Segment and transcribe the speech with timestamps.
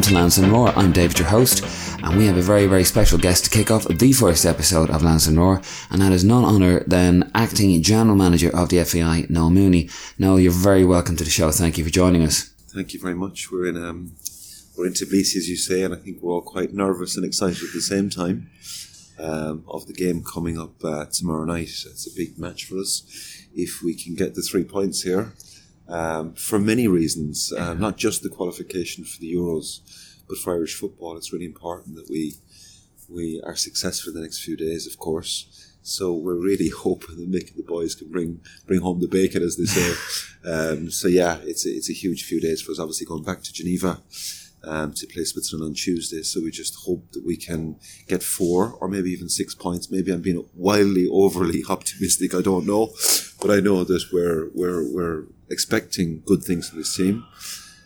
[0.00, 0.68] Welcome to Lance and Roar.
[0.70, 1.62] I'm David, your host,
[2.02, 5.02] and we have a very, very special guest to kick off the first episode of
[5.02, 5.60] Lance and Roar,
[5.90, 9.90] and that is none other than acting general manager of the FAI, Noel Mooney.
[10.18, 11.50] Noel, you're very welcome to the show.
[11.50, 12.44] Thank you for joining us.
[12.72, 13.52] Thank you very much.
[13.52, 14.12] We're in um,
[14.74, 17.62] we're in Tbilisi, as you say, and I think we're all quite nervous and excited
[17.62, 18.48] at the same time
[19.18, 21.68] um, of the game coming up uh, tomorrow night.
[21.68, 23.02] It's a big match for us.
[23.54, 25.34] If we can get the three points here,
[25.90, 29.80] um, for many reasons, uh, not just the qualification for the Euros,
[30.28, 32.34] but for Irish football, it's really important that we
[33.08, 35.74] we are successful the next few days, of course.
[35.82, 39.42] So we're really hoping that Mick and the boys can bring bring home the bacon,
[39.42, 39.90] as they say.
[40.50, 42.78] um, so yeah, it's a, it's a huge few days for us.
[42.78, 44.00] Obviously, going back to Geneva
[44.62, 46.22] um, to play Switzerland on Tuesday.
[46.22, 49.90] So we just hope that we can get four or maybe even six points.
[49.90, 52.34] Maybe I'm being wildly overly optimistic.
[52.34, 52.90] I don't know,
[53.40, 57.26] but I know that we're we're we're expecting good things from this team.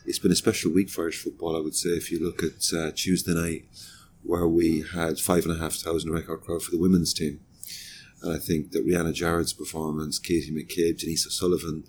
[0.07, 1.91] It's been a special week for Irish football, I would say.
[1.91, 3.65] If you look at uh, Tuesday night,
[4.23, 7.41] where we had five and a half thousand record crowd for the women's team.
[8.23, 11.85] And I think that Rianna Jarrett's performance, Katie McCabe, Denise O'Sullivan,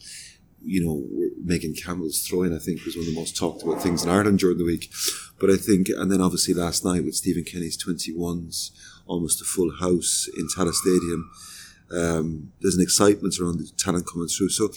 [0.61, 1.05] you know,
[1.43, 4.39] Megan Campbell's throwing, I think, was one of the most talked about things in Ireland
[4.39, 4.91] during the week.
[5.39, 8.71] But I think, and then obviously last night with Stephen Kenny's 21s,
[9.05, 11.31] almost a full house in Tallaght Stadium.
[11.91, 14.49] Um, there's an excitement around the talent coming through.
[14.49, 14.71] So,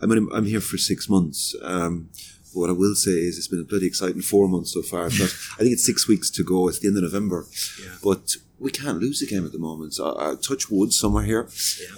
[0.00, 1.54] I mean, I'm here for six months.
[1.62, 2.08] Um,
[2.54, 5.04] but what I will say is it's been a bloody exciting four months so far.
[5.10, 5.22] But
[5.54, 6.68] I think it's six weeks to go.
[6.68, 7.46] It's the end of November.
[7.82, 7.96] Yeah.
[8.02, 9.94] But we can't lose a game at the moment.
[9.94, 11.48] So I, I touch wood somewhere here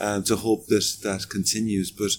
[0.01, 0.15] yeah.
[0.15, 1.91] um, to hope that that continues.
[1.91, 2.13] But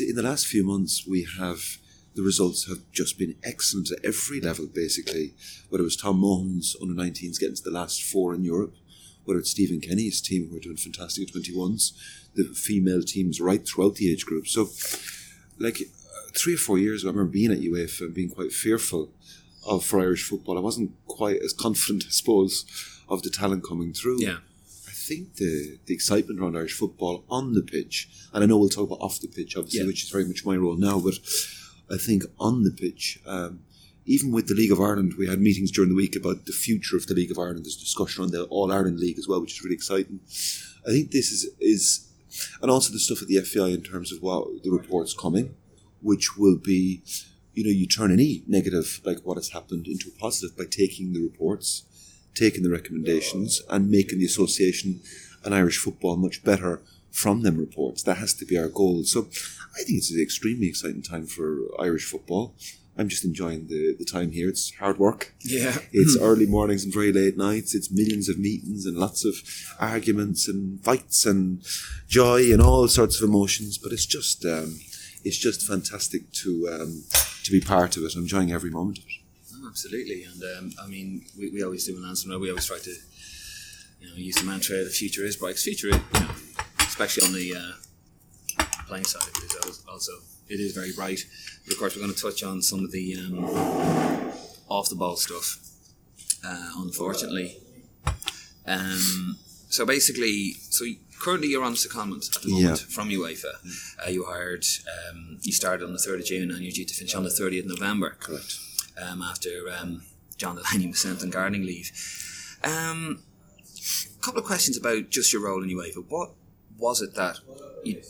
[0.00, 1.78] in the last few months, we have
[2.16, 5.32] the results have just been excellent at every level, basically.
[5.68, 8.74] Whether it was Tom Mohan's under 19s getting to the last four in Europe,
[9.24, 11.92] whether it's Stephen Kenny's team who are doing fantastic at 21s,
[12.34, 14.46] the female teams right throughout the age group.
[14.46, 14.68] So,
[15.58, 15.78] like
[16.32, 19.10] three or four years ago, I remember being at UEFA and being quite fearful
[19.66, 20.56] of for Irish football.
[20.56, 22.64] I wasn't quite as confident, I suppose,
[23.08, 24.22] of the talent coming through.
[24.22, 24.38] Yeah.
[24.86, 28.68] I think the the excitement around Irish football on the pitch, and I know we'll
[28.68, 29.86] talk about off the pitch, obviously, yeah.
[29.86, 31.14] which is very much my role now, but
[31.90, 33.60] I think on the pitch, um,
[34.06, 36.96] even with the League of Ireland, we had meetings during the week about the future
[36.96, 37.64] of the League of Ireland.
[37.64, 40.20] There's discussion on the All Ireland League as well, which is really exciting.
[40.86, 42.08] I think this is is,
[42.62, 45.54] and also the stuff at the FAI in terms of what the reports coming,
[46.00, 47.02] which will be,
[47.54, 51.12] you know, you turn any negative like what has happened into a positive by taking
[51.12, 51.84] the reports,
[52.34, 55.00] taking the recommendations, and making the association
[55.44, 56.80] and Irish football much better
[57.10, 58.02] from them reports.
[58.02, 59.04] That has to be our goal.
[59.04, 59.28] So
[59.74, 62.54] I think it's an extremely exciting time for Irish football.
[63.00, 64.46] I'm just enjoying the, the time here.
[64.50, 65.32] It's hard work.
[65.40, 65.78] Yeah.
[65.90, 67.74] It's early mornings and very late nights.
[67.74, 69.36] It's millions of meetings and lots of
[69.80, 71.62] arguments and fights and
[72.08, 73.78] joy and all sorts of emotions.
[73.78, 74.80] But it's just um,
[75.24, 77.04] it's just fantastic to um,
[77.44, 78.14] to be part of it.
[78.14, 79.10] I'm enjoying every moment of it.
[79.54, 82.78] Oh, absolutely, and um, I mean, we, we always do in Lansing We always try
[82.80, 82.94] to
[84.00, 86.30] you know use the mantra "the future is bright." future, you know,
[86.80, 87.72] especially on the uh,
[88.90, 90.12] playing side, of it is also
[90.48, 91.24] it is very bright.
[91.64, 93.44] But of course, we're going to touch on some of the um,
[94.68, 95.58] off the ball stuff.
[96.44, 97.56] Uh, unfortunately,
[98.66, 100.84] um, so basically, so
[101.20, 102.86] currently you're on secondment at the moment yeah.
[102.88, 103.54] from UEFA.
[104.04, 104.64] Uh, you hired,
[105.08, 107.30] um, you started on the third of June, and you're due to finish on the
[107.30, 108.16] thirtieth of November.
[108.18, 108.58] Correct.
[109.00, 109.50] Um, after
[109.80, 110.02] um,
[110.36, 111.90] John Delaney was sent on gardening leave.
[112.64, 113.22] Um,
[114.18, 116.04] a couple of questions about just your role in UEFA.
[116.08, 116.32] What
[116.76, 117.38] was it that
[117.84, 118.02] you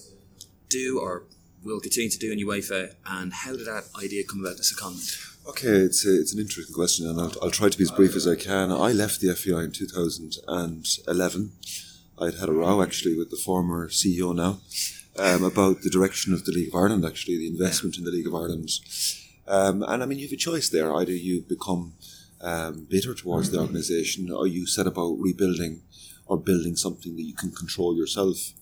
[0.71, 1.25] do or
[1.63, 5.27] will continue to do in UEFA, and how did that idea come about, the secondment?
[5.47, 8.15] Okay, it's a, it's an interesting question, and I'll, I'll try to be as brief
[8.15, 8.71] as I can.
[8.71, 11.53] I left the FAI in 2011.
[12.19, 14.61] I'd had a row actually with the former CEO now
[15.19, 18.27] um, about the direction of the League of Ireland, actually, the investment in the League
[18.27, 18.71] of Ireland.
[19.47, 20.95] Um, and I mean, you have a choice there.
[20.95, 21.95] Either you become
[22.41, 25.83] um, bitter towards the organisation or you set about rebuilding
[26.27, 28.53] or building something that you can control yourself.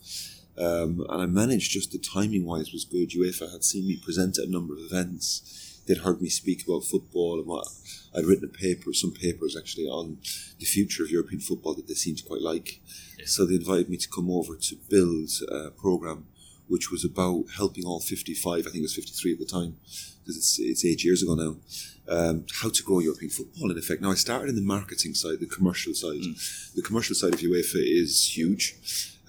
[0.58, 3.10] Um, and I managed just the timing wise was good.
[3.10, 5.82] UEFA had seen me present at a number of events.
[5.86, 7.68] They'd heard me speak about football and what
[8.14, 10.18] I'd written a paper, some papers actually on
[10.58, 12.80] the future of European football that they seemed to quite like.
[13.18, 13.24] Yeah.
[13.26, 16.26] So they invited me to come over to build a program
[16.68, 19.76] which was about helping all 55, I think it was 53 at the time,
[20.20, 21.56] because it's, it's eight years ago now,
[22.10, 24.02] um, how to grow European football in effect.
[24.02, 26.20] Now, I started in the marketing side, the commercial side.
[26.20, 26.74] Mm.
[26.74, 28.76] The commercial side of UEFA is huge.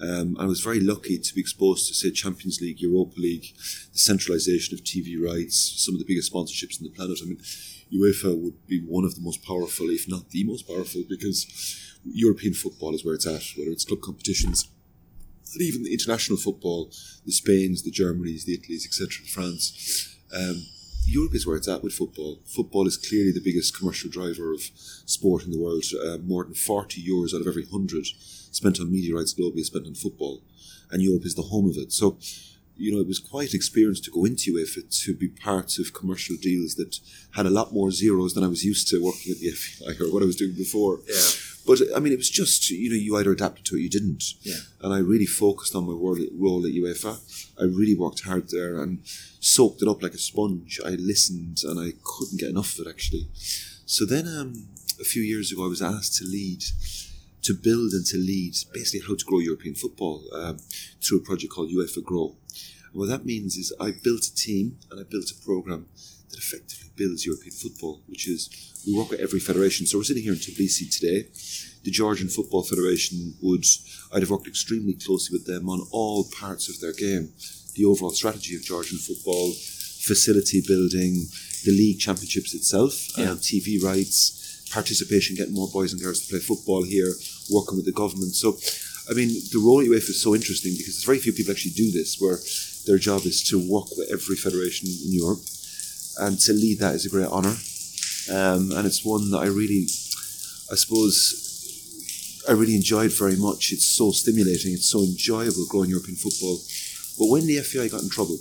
[0.00, 3.54] Um, I was very lucky to be exposed to, say, Champions League, Europa League,
[3.92, 7.18] the centralisation of TV rights, some of the biggest sponsorships on the planet.
[7.22, 7.40] I mean,
[7.92, 12.54] UEFA would be one of the most powerful, if not the most powerful, because European
[12.54, 14.68] football is where it's at, whether it's club competitions,
[15.52, 16.90] and even the international football,
[17.26, 20.16] the Spains, the Germanys, the Italys, etc., France.
[20.34, 20.64] Um,
[21.06, 22.38] Europe is where it's at with football.
[22.46, 24.62] Football is clearly the biggest commercial driver of
[25.06, 25.84] sport in the world.
[25.92, 28.06] Uh, more than 40 euros out of every 100
[28.52, 30.42] spent on media rights globally is spent on football.
[30.90, 31.92] And Europe is the home of it.
[31.92, 32.18] So,
[32.76, 36.36] you know, it was quite experienced to go into UEFA to be part of commercial
[36.36, 36.98] deals that
[37.32, 40.12] had a lot more zeros than I was used to working at the FAI or
[40.12, 41.00] what I was doing before.
[41.06, 41.49] Yeah.
[41.70, 43.88] But I mean, it was just you know you either adapted to it, or you
[43.88, 44.24] didn't.
[44.42, 44.56] Yeah.
[44.80, 47.14] And I really focused on my role at, role at UEFA.
[47.60, 48.98] I really worked hard there and
[49.38, 50.80] soaked it up like a sponge.
[50.84, 53.28] I listened and I couldn't get enough of it actually.
[53.86, 54.66] So then, um,
[55.00, 56.64] a few years ago, I was asked to lead,
[57.42, 60.58] to build and to lead basically how to grow European football um,
[61.00, 62.34] through a project called UEFA Grow.
[62.90, 65.86] And what that means is I built a team and I built a program
[66.30, 68.48] that effectively builds European football, which is
[68.86, 69.86] we work with every federation.
[69.86, 71.28] So we're sitting here in Tbilisi today.
[71.84, 73.64] The Georgian Football Federation would,
[74.12, 77.32] I'd have worked extremely closely with them on all parts of their game.
[77.74, 81.26] The overall strategy of Georgian football, facility building,
[81.64, 83.30] the league championships itself, Yeah.
[83.32, 84.36] um, TV rights,
[84.70, 87.14] participation, getting more boys and girls to play football here,
[87.50, 88.34] working with the government.
[88.34, 88.58] So,
[89.10, 91.72] I mean, the role at UEFA is so interesting because there's very few people actually
[91.72, 92.38] do this, where
[92.86, 95.40] their job is to work with every federation in Europe,
[96.20, 97.56] and to lead that is a great honour.
[98.30, 99.86] Um, and it's one that I really,
[100.70, 103.72] I suppose, I really enjoyed very much.
[103.72, 104.72] It's so stimulating.
[104.74, 106.58] It's so enjoyable growing European football.
[107.18, 108.38] But when the FAI got in trouble,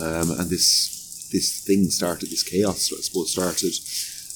[0.00, 3.72] um, and this this thing started, this chaos, I suppose, started,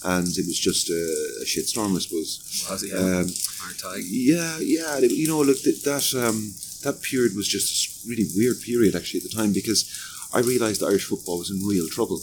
[0.05, 1.03] and it was just a,
[1.43, 2.67] a shitstorm, I suppose.
[2.71, 2.93] Was it?
[2.93, 3.21] Yeah.
[3.21, 3.29] Um,
[3.61, 4.99] Hard yeah, yeah.
[4.99, 9.21] You know, look, that that, um, that period was just a really weird period actually
[9.21, 9.85] at the time because
[10.33, 12.21] I realised that Irish football was in real trouble,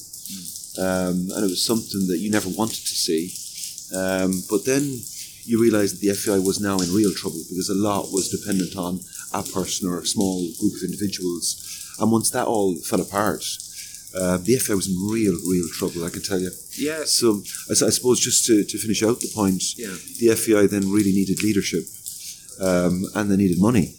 [0.79, 3.31] um, and it was something that you never wanted to see.
[3.95, 5.01] Um, but then
[5.45, 8.75] you realised that the FAI was now in real trouble because a lot was dependent
[8.75, 8.99] on
[9.33, 13.43] a person or a small group of individuals, and once that all fell apart.
[14.15, 16.51] Uh, the FAI was in real, real trouble, I can tell you.
[16.77, 17.01] Yeah.
[17.05, 19.95] So, I, I suppose just to, to finish out the point, Yeah.
[20.19, 21.85] the FAI then really needed leadership
[22.61, 23.95] um, and they needed money.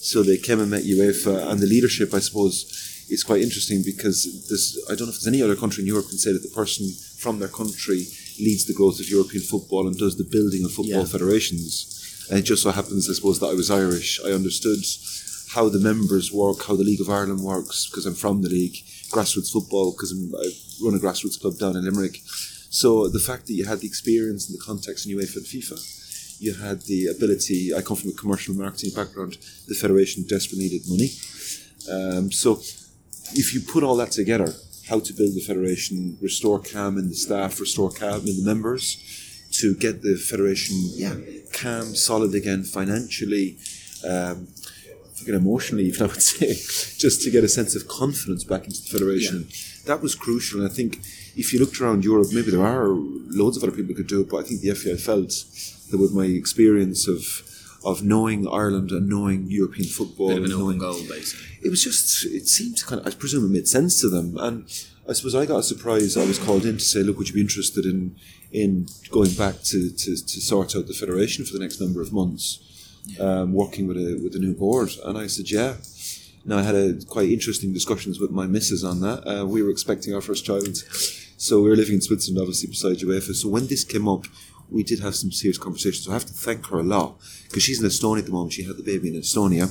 [0.00, 2.64] So they came and met UEFA, and the leadership, I suppose,
[3.12, 4.18] is quite interesting because
[4.48, 6.54] there's, I don't know if there's any other country in Europe can say that the
[6.62, 8.06] person from their country
[8.40, 11.14] leads the growth of European football and does the building of football Yeah.
[11.16, 12.26] federations.
[12.30, 14.20] And it just so happens, I suppose, that I was Irish.
[14.24, 14.82] I understood
[15.54, 18.76] how the members work, how the League of Ireland works, because I'm from the league,
[19.10, 22.22] grassroots football, because I run a grassroots club down in Limerick.
[22.70, 25.78] So the fact that you had the experience and the context in UEFA and FIFA,
[26.40, 27.74] you had the ability.
[27.74, 29.36] I come from a commercial marketing background.
[29.68, 31.10] The federation desperately needed money.
[31.90, 32.62] Um, so
[33.34, 34.52] if you put all that together,
[34.88, 38.98] how to build the federation, restore calm in the staff, restore calm in the members,
[39.52, 41.14] to get the federation, yeah,
[41.52, 43.58] calm, solid again financially,
[44.08, 44.46] um,
[45.14, 46.48] fucking emotionally, even I would say,
[46.98, 49.48] just to get a sense of confidence back into the federation.
[49.86, 50.98] That was crucial, and I think
[51.36, 54.22] if you looked around Europe, maybe there are loads of other people who could do
[54.22, 55.30] it, but I think the FAI felt
[55.90, 57.20] that with my experience of
[57.84, 61.46] of knowing Ireland and knowing European football, Bit of an and knowing goal, basically.
[61.62, 64.36] it was just it seemed to kind of I presume it made sense to them.
[64.38, 64.64] And
[65.08, 66.16] I suppose I got a surprise.
[66.16, 68.16] I was called in to say look would you be interested in
[68.52, 72.12] in going back to, to, to sort out the federation for the next number of
[72.12, 72.58] months
[73.18, 74.90] um, working with a with a new board?
[75.04, 75.76] And I said yeah.
[76.44, 79.20] Now I had a quite interesting discussions with my missus on that.
[79.26, 80.76] Uh, we were expecting our first child.
[81.36, 83.34] So we were living in Switzerland obviously beside UEFA.
[83.34, 84.24] So when this came up
[84.72, 87.62] we did have some serious conversations so I have to thank her a lot because
[87.62, 89.68] she's in Estonia at the moment she had the baby in Estonia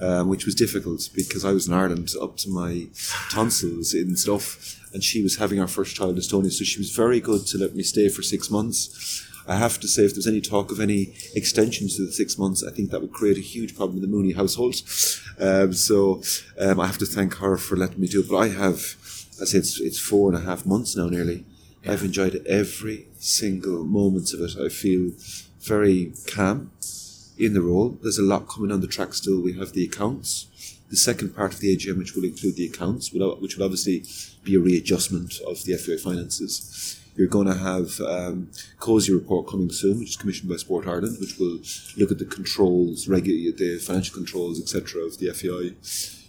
[0.00, 2.86] um, which was difficult because I was in Ireland up to my
[3.30, 6.90] tonsils and stuff, and she was having our first child in Estonia, so she was
[6.90, 9.22] very good to let me stay for six months.
[9.48, 12.64] I have to say, if there's any talk of any extensions to the six months,
[12.64, 14.74] I think that would create a huge problem in the Mooney household.
[15.38, 16.22] Um, so
[16.58, 18.28] um, I have to thank her for letting me do it.
[18.28, 18.96] But I have,
[19.40, 21.44] I say it's, it's four and a half months now nearly.
[21.86, 24.56] I've enjoyed every single moment of it.
[24.58, 25.10] I feel
[25.60, 26.70] very calm
[27.38, 27.98] in the role.
[28.02, 29.40] There's a lot coming on the track still.
[29.40, 30.46] We have the accounts.
[30.88, 34.04] The second part of the AGM, which will include the accounts, which will obviously
[34.44, 37.00] be a readjustment of the FAI finances.
[37.16, 41.16] You're going to have um, KOSI report coming soon, which is commissioned by Sport Ireland,
[41.18, 41.58] which will
[41.96, 45.02] look at the controls, regu- the financial controls, etc.
[45.02, 45.74] of the FAI.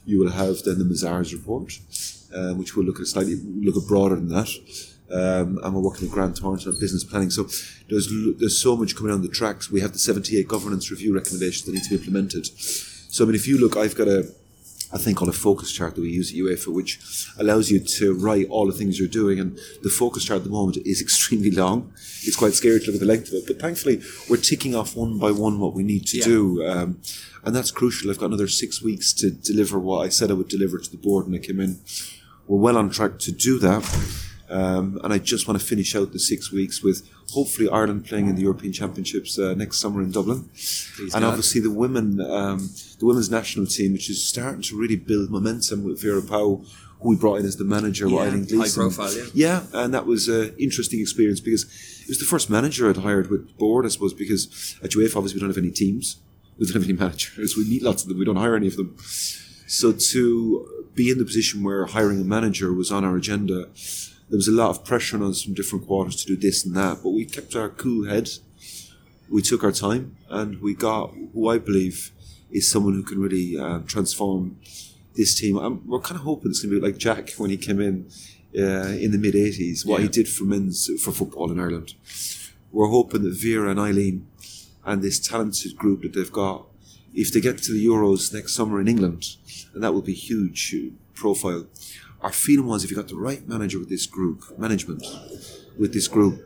[0.06, 1.78] You will have then the Mazars report,
[2.34, 4.50] um, which will look at slightly look at broader than that.
[5.12, 7.30] Um, and we're working with Grant Thornton on business planning.
[7.30, 7.44] So
[7.90, 8.08] there's
[8.40, 9.72] there's so much coming on the tracks.
[9.72, 12.48] We have the 78 governance review recommendations that need to be implemented.
[13.10, 14.30] So I mean, if you look, I've got a
[14.94, 16.98] a thing called a focus chart that we use at UEFA, which
[17.38, 19.38] allows you to write all the things you're doing.
[19.38, 21.92] And the focus chart at the moment is extremely long.
[22.24, 24.96] It's quite scary to look at the length of it, but thankfully we're ticking off
[24.96, 26.24] one by one what we need to Yeah.
[26.26, 26.66] do.
[26.66, 27.00] Um,
[27.44, 28.10] and that's crucial.
[28.10, 30.98] I've got another six weeks to deliver what I said I would deliver to the
[30.98, 31.80] board when I came in.
[32.48, 33.84] we're well on track to do that.
[34.50, 38.30] Um, and I just want to finish out the six weeks with hopefully Ireland playing
[38.30, 40.50] in the European Championships uh, next summer in Dublin,
[41.00, 41.24] and God.
[41.24, 45.84] obviously the women, um, the women's national team, which is starting to really build momentum
[45.84, 46.66] with Vera Pauw,
[47.02, 49.24] who we brought in as the manager, Yeah, Eileen high profile, yeah.
[49.34, 51.64] Yeah, and that was an interesting experience because
[52.04, 55.36] it was the first manager I'd hired with board, I suppose, because at UEFA, obviously,
[55.36, 56.18] we don't have any teams.
[56.58, 57.56] We don't have any managers.
[57.58, 58.18] We meet lots of them.
[58.18, 58.96] We don't hire any of them.
[59.68, 63.68] So to be in the position where hiring a manager was on our agenda,
[64.30, 66.76] there was a lot of pressure on us from different quarters to do this and
[66.76, 68.30] that, but we kept our cool head.
[69.30, 72.12] We took our time and we got who I believe
[72.52, 74.58] is someone who can really um, transform
[75.16, 75.58] this team.
[75.58, 78.10] I'm, we're kind of hoping it's going to be like Jack when he came in
[78.58, 81.94] uh, in the mid 80s, what he did for men's for football in Ireland.
[82.72, 84.28] We're hoping that Vera and Eileen
[84.86, 86.66] and this talented group that they've got,
[87.14, 89.36] if they get to the Euros next summer in England,
[89.74, 91.66] and that will be huge uh, profile.
[92.22, 95.04] Our feeling was if you got the right manager with this group, management
[95.78, 96.42] with this group,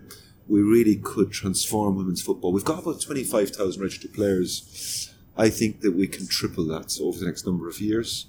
[0.48, 2.52] we really could transform women's football.
[2.52, 5.14] We've got about 25,000 registered players.
[5.38, 8.26] I think that we can triple that over the next number of years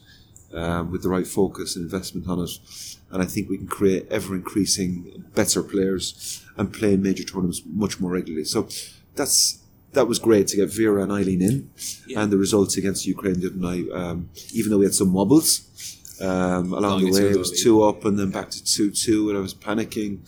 [0.55, 2.51] um, with the right focus and investment on it.
[3.11, 7.63] And I think we can create ever increasing better players and play in major tournaments
[7.67, 8.45] much more regularly.
[8.45, 8.69] So
[9.17, 9.59] that's
[9.93, 11.71] that was great to get Vera and Eileen in,
[12.07, 12.23] Yeah.
[12.23, 13.85] and the results against Ukraine other night.
[13.93, 15.63] Um, even though we had some wobbles
[16.23, 19.38] um, along the way, it was two up and then back to two two, and
[19.38, 20.21] I was panicking.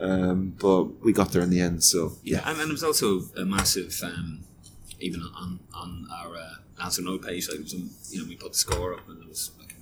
[0.00, 1.84] Um, but we got there in the end.
[1.84, 4.44] So Yeah, and, and it was also a massive, um,
[5.00, 8.36] even on on our uh, Lansing Road page, like it was, um, you know, we
[8.36, 9.76] put the score up and it was like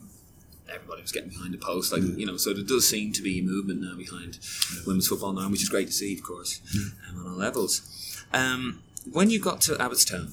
[0.73, 2.37] everybody was getting behind the post, like you know.
[2.37, 4.38] So there does seem to be movement now behind
[4.87, 6.61] women's football now, which is great to see, of course,
[7.09, 8.25] um, on all levels.
[8.33, 10.33] Um, when you got to Abbottstown,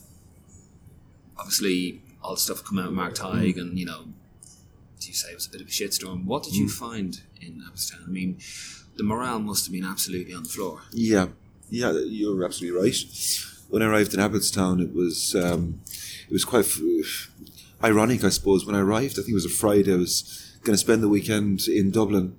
[1.37, 4.05] obviously all the stuff coming out of Mark Tighe, and you know,
[5.07, 6.25] as you say, it was a bit of a shitstorm.
[6.25, 8.05] What did you find in Abbottstown?
[8.05, 8.39] I mean,
[8.97, 10.81] the morale must have been absolutely on the floor.
[10.91, 11.27] Yeah,
[11.69, 12.95] yeah, you're absolutely right.
[13.69, 15.81] When I arrived in Abbottstown, it was um,
[16.27, 17.31] it was quite f-
[17.83, 18.65] ironic, I suppose.
[18.65, 19.93] When I arrived, I think it was a Friday.
[19.93, 22.35] I was going to spend the weekend in Dublin,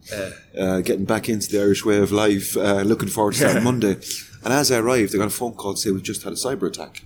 [0.59, 3.97] uh, getting back into the Irish way of life, uh, looking forward to that Monday.
[4.45, 6.37] And as I arrived, I got a phone call to say we've just had a
[6.37, 7.05] cyber attack.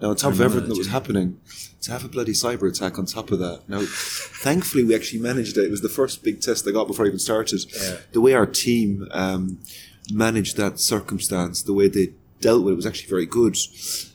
[0.00, 1.40] Now, on top of everything that was happening,
[1.82, 3.68] to have a bloody cyber attack on top of that.
[3.68, 5.64] Now, thankfully, we actually managed it.
[5.64, 7.60] It was the first big test I got before I even started.
[8.12, 9.58] The way our team um,
[10.12, 13.56] managed that circumstance, the way they dealt with it was actually very good.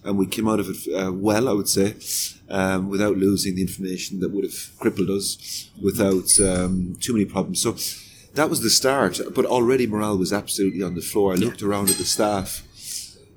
[0.03, 1.95] And we came out of it uh, well, I would say,
[2.49, 7.61] um, without losing the information that would have crippled us, without um, too many problems.
[7.61, 7.75] So
[8.33, 9.19] that was the start.
[9.33, 11.33] But already morale was absolutely on the floor.
[11.33, 12.63] I looked around at the staff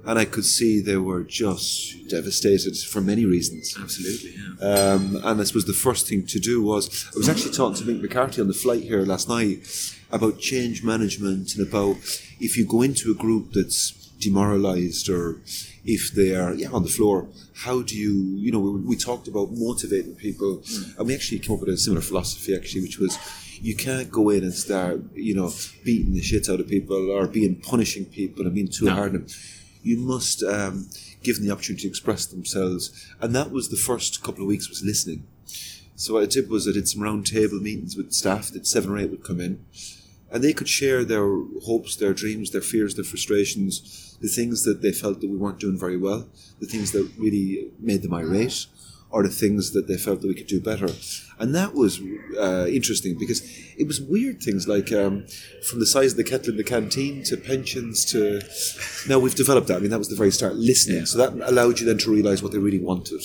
[0.05, 3.77] and I could see they were just devastated for many reasons.
[3.81, 4.93] Absolutely, yeah.
[4.93, 7.85] Um, and I suppose the first thing to do was I was actually talking to
[7.91, 9.59] Mick McCarthy on the flight here last night
[10.11, 11.97] about change management and about
[12.41, 15.41] if you go into a group that's demoralised or
[15.85, 17.29] if they are yeah on the floor,
[17.65, 18.13] how do you
[18.45, 20.63] you know we, we talked about motivating people
[20.99, 23.19] and we actually came up with a similar philosophy actually which was
[23.61, 25.51] you can't go in and start you know
[25.85, 28.93] beating the shit out of people or being punishing people and being too No.
[28.95, 29.27] hard on them
[29.83, 30.89] you must um,
[31.23, 33.13] give them the opportunity to express themselves.
[33.21, 35.27] And that was the first couple of weeks was listening.
[35.97, 38.91] So what I did was I did some round table meetings with staff that seven
[38.91, 39.65] or eight would come in
[40.33, 41.29] and they could share their
[41.65, 45.61] hopes, their dreams, their fears, their frustrations, the things that they felt that we weren't
[45.61, 46.27] doing very well,
[46.59, 48.67] the things that really made them irate,
[49.13, 50.89] or the things that they felt that we could do better.
[51.39, 52.01] And that was
[52.39, 53.43] uh, interesting because
[53.77, 55.27] it was weird things like um,
[55.69, 58.41] from the size of the kettle in the canteen to pensions to.
[59.09, 59.77] Now we've developed that.
[59.77, 60.99] I mean, that was the very start, listening.
[60.99, 61.05] Yeah.
[61.05, 63.23] So that allowed you then to realise what they really wanted.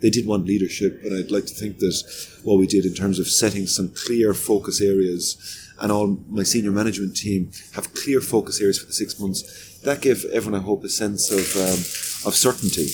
[0.00, 3.18] They did want leadership, and I'd like to think that what we did in terms
[3.18, 5.36] of setting some clear focus areas
[5.80, 9.78] and all my senior management team have clear focus areas for the six months.
[9.84, 11.78] That gave everyone, I hope, a sense of um,
[12.28, 12.88] of certainty.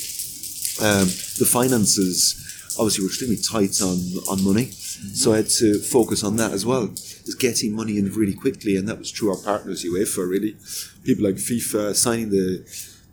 [0.81, 1.07] Um,
[1.38, 2.40] the finances
[2.78, 6.66] obviously were extremely tight on on money, so I had to focus on that as
[6.66, 6.90] well.
[7.26, 10.28] Is getting money in really quickly, and that was through our partners UEFA.
[10.28, 10.57] Really,
[11.04, 12.64] people like FIFA signing the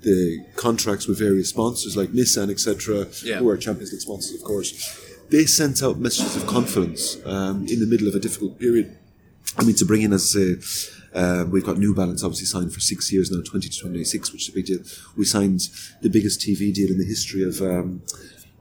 [0.02, 3.38] the contracts with various sponsors like Nissan, etc., Yeah.
[3.38, 4.70] who are Champions League sponsors, of course.
[5.30, 8.98] They sent out messages of confidence um, in the middle of a difficult period.
[9.60, 12.74] I mean, to bring in, as I say, uh, we've got New Balance obviously signed
[12.74, 14.80] for six years now, 20 to 26, which is a big deal.
[15.18, 15.70] We signed
[16.02, 18.02] the biggest TV deal in the history of um,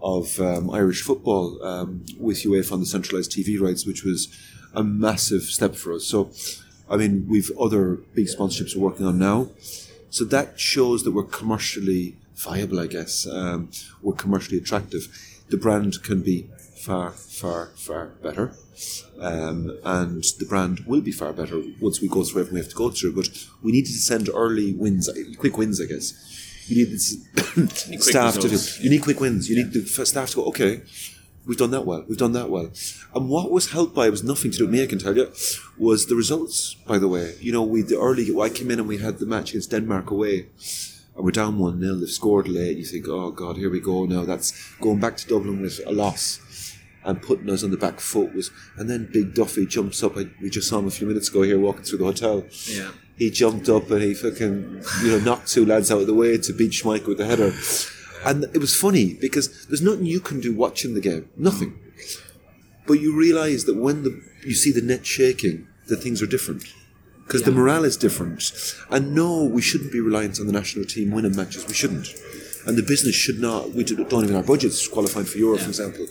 [0.02, 4.28] of um, Irish football um, with UEFA on the centralised TV rights, which was
[4.74, 6.06] a massive step for us.
[6.06, 6.30] So,
[6.88, 9.50] I mean, we've other big sponsorships we're working on now.
[10.08, 13.26] So that shows that we're commercially viable, I guess.
[13.26, 13.70] Um,
[14.02, 15.08] we're commercially attractive.
[15.50, 18.54] The brand can be far, far, far better.
[19.20, 22.70] Um, and the brand will be far better once we go through everything we have
[22.70, 23.14] to go through.
[23.14, 23.28] But
[23.62, 26.14] we needed to send early wins, quick wins, I guess.
[26.68, 27.00] You need
[28.02, 28.58] staff to do.
[28.80, 29.50] You need quick wins.
[29.50, 30.44] You need the staff to go.
[30.46, 30.82] Okay,
[31.46, 32.04] we've done that well.
[32.08, 32.70] We've done that well.
[33.14, 34.82] And what was helped by it was nothing to do with me.
[34.82, 35.32] I can tell you,
[35.78, 36.74] was the results.
[36.86, 38.28] By the way, you know, we the early.
[38.40, 40.46] I came in and we had the match against Denmark away
[41.16, 41.94] and we're down 1 0.
[41.96, 42.78] They've scored late.
[42.78, 44.24] You think, oh, God, here we go now.
[44.24, 46.40] That's going back to Dublin with a loss
[47.04, 48.34] and putting us on the back foot.
[48.34, 48.50] was.
[48.76, 50.16] And then Big Duffy jumps up.
[50.16, 52.44] I, we just saw him a few minutes ago here walking through the hotel.
[52.66, 52.90] Yeah.
[53.16, 56.38] He jumped up and he fucking, you know, knocked two lads out of the way
[56.38, 57.52] to beat Schmeichel with the header.
[58.24, 61.28] And it was funny because there's nothing you can do watching the game.
[61.36, 61.78] Nothing.
[62.86, 66.64] But you realise that when the, you see the net shaking, that things are different.
[67.26, 68.42] Because the morale is different.
[68.90, 71.66] And no, we shouldn't be reliant on the national team winning matches.
[71.66, 72.08] We shouldn't.
[72.66, 75.68] And the business should not, we do- don't even have budgets qualifying for Euro, for
[75.68, 76.06] example.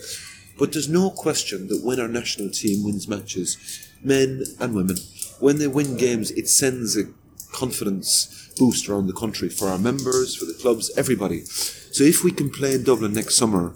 [0.59, 3.57] But there's no question that when our national team wins matches,
[4.03, 4.97] men and women,
[5.39, 7.05] when they win games, it sends a
[7.53, 11.45] confidence boost around the country for our members, for the clubs, everybody.
[11.45, 13.73] So if we can play in Dublin next summer,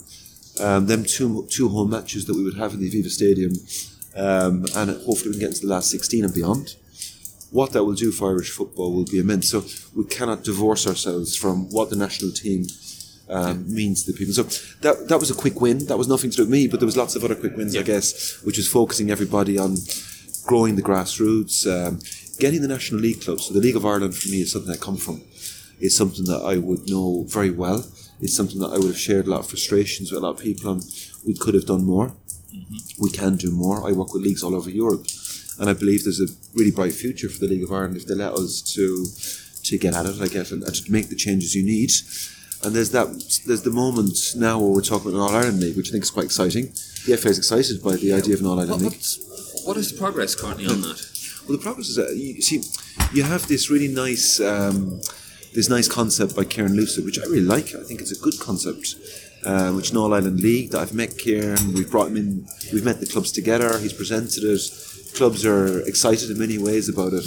[0.60, 3.54] um, them two two home matches that we would have in the Aviva Stadium,
[4.16, 6.76] um, and hopefully we can get into the last 16 and beyond.
[7.50, 9.50] What that will do for Irish football will be immense.
[9.50, 9.64] So
[9.96, 12.66] we cannot divorce ourselves from what the national team
[13.30, 14.34] um, means to the people.
[14.34, 14.44] So
[14.82, 15.86] that that was a quick win.
[15.88, 17.76] That was nothing to do with me, but there was lots of other quick wins,
[17.76, 19.78] I guess, which was focusing everybody on
[20.46, 22.00] growing the grassroots, um,
[22.40, 23.46] getting the National League clubs.
[23.46, 25.22] So the League of Ireland for me is something I come from.
[25.80, 27.86] It's something that I would know very well.
[28.22, 30.40] It's something that I would have shared a lot of frustrations with a lot of
[30.40, 30.82] people on.
[31.26, 32.14] We could have done more.
[33.00, 33.88] We can do more.
[33.88, 35.08] I work with leagues all over Europe,
[35.60, 38.16] and I believe there's a really bright future for the League of Ireland if they
[38.16, 39.06] let us to
[39.64, 41.92] to get at it, I guess, and, and to make the changes you need.
[42.64, 43.08] And there's that.
[43.46, 46.04] There's the moment now where we're talking about an All Ireland League, which I think
[46.04, 46.66] is quite exciting.
[47.06, 49.02] The FA is excited by the idea of an All Ireland League.
[49.66, 51.06] what is the progress currently on that?
[51.48, 52.64] Well, the progress is that you see,
[53.14, 55.02] you have this really nice, um,
[55.54, 57.76] this nice concept by Kieran Lucid, which I really like.
[57.76, 58.96] I think it's a good concept.
[59.46, 61.74] Uh, which an All Ireland League that I've met Kieran.
[61.74, 62.48] We've brought him in.
[62.72, 63.78] We've met the clubs together.
[63.78, 64.62] He's presented it.
[65.16, 67.26] Clubs are excited in many ways about it.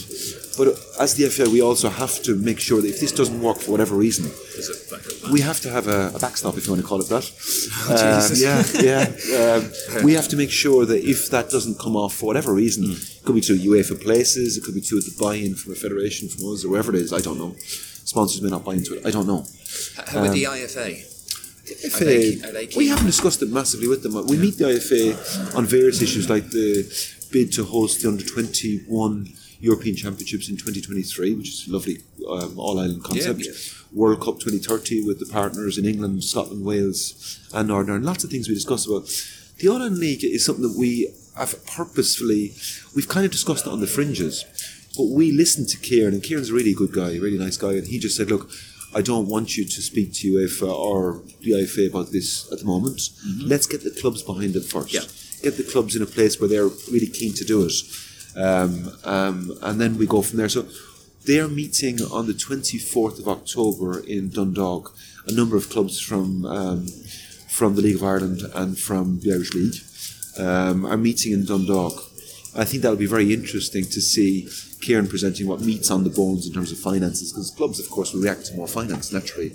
[0.56, 3.58] But as the FA, we also have to make sure that if this doesn't work
[3.58, 5.32] for whatever reason, Is it backup plan?
[5.32, 7.24] we have to have a, a backstop, if you want to call it that.
[7.88, 8.42] Oh, Um, Jesus.
[8.42, 9.54] yeah, yeah.
[9.54, 12.84] Um, we have to make sure that if that doesn't come off for whatever reason,
[12.84, 12.92] Hmm.
[12.92, 16.28] it could be to UEFA places, it could be to the buy-in from a federation,
[16.28, 17.12] from us, or wherever it is.
[17.12, 17.54] I don't know.
[18.12, 19.04] Sponsors may not buy into it.
[19.04, 19.44] I don't know.
[20.10, 20.88] How about the IFA?
[21.66, 24.12] IFA, they- are they we haven't discussed it massively with them.
[24.26, 26.68] We meet the IFA on various issues like the
[27.32, 29.28] bid to host the under 21
[29.60, 33.40] European Championships in 2023, which is a lovely um, all island concept.
[33.44, 33.52] yeah.
[33.92, 38.04] World Cup 2030 with the partners in England, Scotland, Wales, and Northern Ireland.
[38.06, 39.08] Lots of things we discuss about.
[39.58, 42.54] The All Ireland League is something that we have purposefully,
[42.94, 44.44] we've kind of discussed it on the fringes,
[44.96, 47.72] but we listened to Kieran, and Kieran's a really good guy, a really nice guy,
[47.72, 48.50] and he just said, look,
[48.94, 52.64] I don't want you to speak to UEFA or the IFA about this at the
[52.64, 53.10] moment.
[53.42, 54.92] Let's get the clubs behind it first.
[54.92, 55.02] Yeah.
[55.42, 57.72] Get the clubs in a place where they're really keen to do it.
[58.36, 60.48] Um, um, and then we go from there.
[60.48, 60.66] So
[61.24, 64.94] they're meeting on the 24th of October in Dundalk.
[65.26, 66.86] A number of clubs from um,
[67.48, 69.76] from the League of Ireland and from the Irish League
[70.38, 71.94] um, are meeting in Dundalk.
[72.54, 74.48] I think that'll be very interesting to see
[74.80, 78.12] Kieran presenting what meets on the bones in terms of finances, because clubs, of course,
[78.12, 79.52] will react to more finance naturally.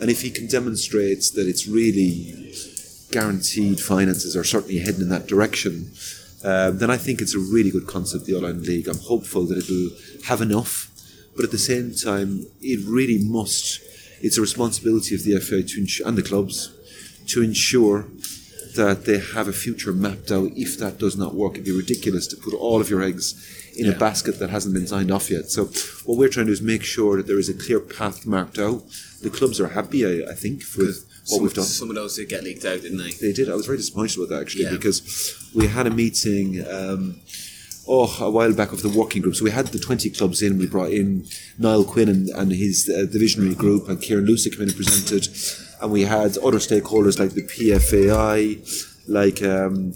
[0.00, 2.52] And if he can demonstrate that it's really
[3.10, 5.92] guaranteed finances are certainly heading in that direction,
[6.44, 8.88] um, then I think it's a really good concept, the All Ireland League.
[8.88, 9.90] I'm hopeful that it'll
[10.26, 10.90] have enough,
[11.34, 13.80] but at the same time, it really must.
[14.22, 16.72] It's a responsibility of the FA to ensure, and the clubs
[17.28, 18.06] to ensure
[18.76, 20.50] that they have a future mapped out.
[20.54, 23.34] If that does not work, it'd be ridiculous to put all of your eggs
[23.76, 25.50] in a basket that hasn't been signed off yet.
[25.50, 25.66] So
[26.04, 28.58] what we're trying to do is make sure that there is a clear path marked
[28.58, 28.84] out.
[29.22, 31.64] The clubs are happy, I, I think, with what some, we've done.
[31.64, 33.10] Some of those did get leaked out, didn't they?
[33.12, 33.50] They did.
[33.50, 34.70] I was very disappointed with that actually Yeah.
[34.72, 35.00] because
[35.56, 36.64] we had a meeting.
[36.68, 37.20] Um,
[37.88, 39.36] Oh, a while back of the working group.
[39.36, 40.58] So we had the 20 clubs in.
[40.58, 41.24] We brought in
[41.56, 45.28] Niall Quinn and, and his uh, visionary group, and Kieran Lucid came in and presented.
[45.80, 49.94] And we had other stakeholders like the PFAI, like um,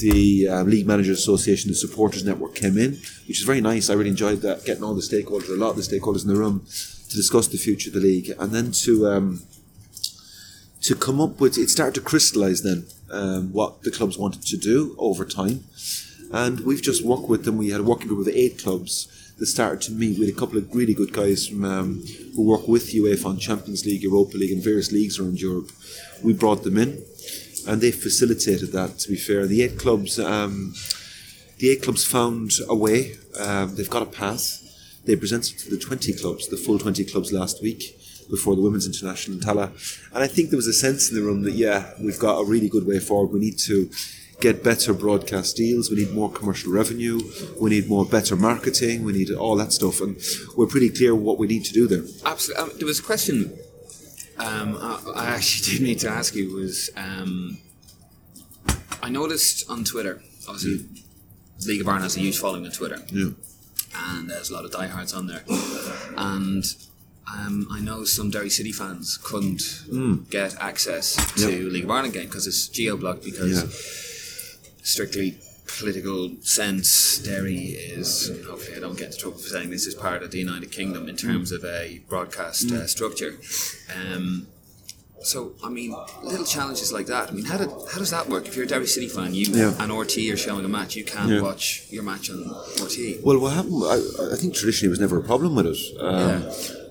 [0.00, 3.88] the um, League Managers Association, the Supporters Network came in, which is very nice.
[3.88, 6.36] I really enjoyed that, getting all the stakeholders, a lot of the stakeholders in the
[6.36, 6.66] room,
[7.08, 9.42] to discuss the future of the league, and then to um,
[10.82, 11.56] to come up with.
[11.56, 15.64] It started to crystallise then um, what the clubs wanted to do over time,
[16.32, 17.56] and we've just worked with them.
[17.56, 20.58] We had a working group of eight clubs that started to meet with a couple
[20.58, 22.04] of really good guys from um,
[22.36, 25.70] who work with UEFA on Champions League, Europa League, and various leagues around Europe.
[26.22, 27.02] We brought them in.
[27.66, 28.98] and they facilitated that.
[29.00, 30.74] To be fair, the eight clubs, um,
[31.58, 33.16] the eight clubs found a way.
[33.38, 34.58] Um, they've got a path.
[35.04, 37.99] They presented to the twenty clubs, the full twenty clubs last week
[38.30, 39.72] before the Women's International in Tallaght.
[40.14, 42.44] And I think there was a sense in the room that, yeah, we've got a
[42.44, 43.32] really good way forward.
[43.32, 43.90] We need to
[44.40, 45.90] get better broadcast deals.
[45.90, 47.20] We need more commercial revenue.
[47.60, 49.04] We need more better marketing.
[49.04, 50.00] We need all that stuff.
[50.00, 50.16] And
[50.56, 52.04] we're pretty clear what we need to do there.
[52.24, 52.62] Absolutely.
[52.64, 53.52] Um, there was a question
[54.38, 57.58] um, I, I actually did need to ask you was um,
[59.02, 60.86] I noticed on Twitter, obviously,
[61.66, 62.98] League of Ireland has a huge following on Twitter.
[63.12, 63.30] Yeah.
[63.94, 65.42] and there's a lot of diehards on there.
[66.16, 66.64] And
[67.38, 71.72] um, I know some Derry City fans couldn't get access to Yep.
[71.72, 73.68] League of Ireland game because it's geo blocked because Yeah.
[74.82, 75.38] strictly
[75.78, 80.22] political sense, Derry is hopefully I don't get into trouble for saying this is part
[80.22, 83.38] of the United Kingdom in terms of a broadcast uh, structure.
[83.94, 84.48] Um,
[85.22, 87.28] so I mean, little challenges like that.
[87.28, 88.46] I mean, how, did, how does that work?
[88.48, 89.74] If you're a Derry City fan, you Yeah.
[89.78, 91.42] and RT are showing a match, you can't Yeah.
[91.42, 92.38] watch your match on
[92.82, 93.20] RT.
[93.22, 93.82] Well, what happened?
[93.84, 94.00] I,
[94.32, 95.78] I think traditionally was never a problem with it.
[96.00, 96.44] Um,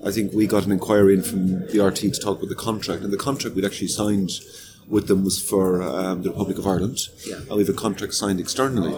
[0.06, 3.02] I think we got an inquiry in from the RT to talk about the contract,
[3.02, 4.30] and the contract we'd actually signed
[4.90, 7.36] with them was for um, the Republic of Ireland, Yeah.
[7.36, 8.90] and we have a contract signed externally.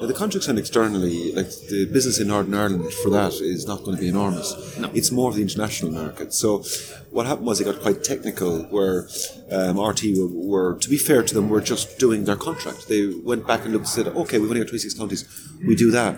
[0.00, 3.82] Now, the contract signed externally, like the business in Northern Ireland for that is not
[3.84, 4.48] going to be enormous.
[4.78, 4.90] No.
[4.94, 6.32] It's more of the international market.
[6.34, 6.62] So,
[7.10, 9.08] what happened was it got quite technical, where
[9.50, 12.88] um, RT were, were, to be fair to them, were just doing their contract.
[12.88, 15.24] They went back and looked and said, okay, we've only got 26 counties,
[15.66, 16.14] we do that.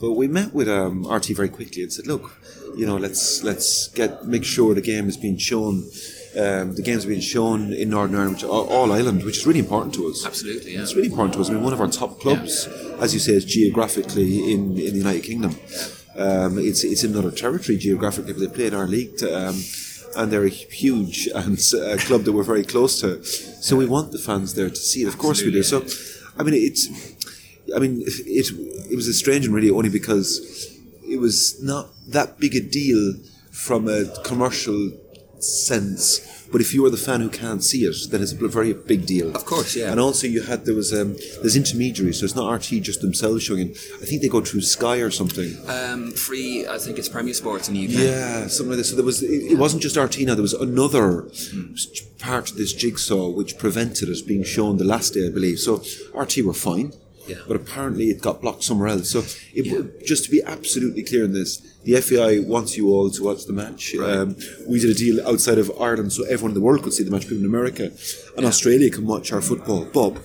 [0.00, 2.24] But we met with um, RT very quickly and said, look,
[2.76, 5.84] you know, let's let's get make sure the game is being shown.
[6.34, 9.60] Um, the game's being shown in Northern Ireland, which all, all island, which is really
[9.60, 10.24] important to us.
[10.24, 10.80] Absolutely, yeah.
[10.80, 11.50] It's really important to us.
[11.50, 12.66] I mean, one of our top clubs,
[13.00, 15.56] as you say, is geographically in, in the United Kingdom.
[16.16, 19.62] Um, it's it's in another territory geographically, but they play in our league, to, um,
[20.16, 23.22] and they're a huge and uh, club that we're very close to.
[23.24, 25.08] So we want the fans there to see it.
[25.08, 25.62] Of course we do.
[25.62, 25.84] So,
[26.38, 26.88] I mean, it's.
[27.74, 28.46] I mean, it
[28.90, 33.14] it was a strange one really only because it was not that big a deal
[33.50, 34.90] from a commercial
[35.44, 36.20] sense.
[36.52, 39.06] But if you are the fan who can't see it, then it's a very big
[39.06, 39.34] deal.
[39.34, 39.90] Of course, yeah.
[39.90, 43.42] And also, you had there was um, there's intermediaries, so it's not RT just themselves
[43.42, 43.70] showing.
[43.70, 43.78] it.
[44.02, 45.56] I think they go through Sky or something.
[45.66, 47.92] Um, free, I think it's Premier Sports in the UK.
[47.92, 48.90] Yeah, something like this.
[48.90, 49.22] So there was.
[49.22, 50.20] It, it wasn't just RT.
[50.20, 51.86] Now there was another s-
[52.18, 55.58] part of this jigsaw which prevented it being shown the last day, I believe.
[55.58, 55.82] So
[56.14, 56.92] RT were fine.
[57.26, 57.36] Yeah.
[57.46, 59.10] But apparently it got blocked somewhere else.
[59.10, 59.22] So
[59.54, 63.44] it, just to be absolutely clear in this, the FAI wants you all to watch
[63.46, 63.94] the match.
[63.96, 64.36] Um,
[64.68, 67.10] we did a deal outside of Ireland so everyone in the world could see the
[67.10, 67.22] match.
[67.22, 67.90] People in America
[68.36, 69.84] and Australia can watch our football.
[69.84, 70.16] But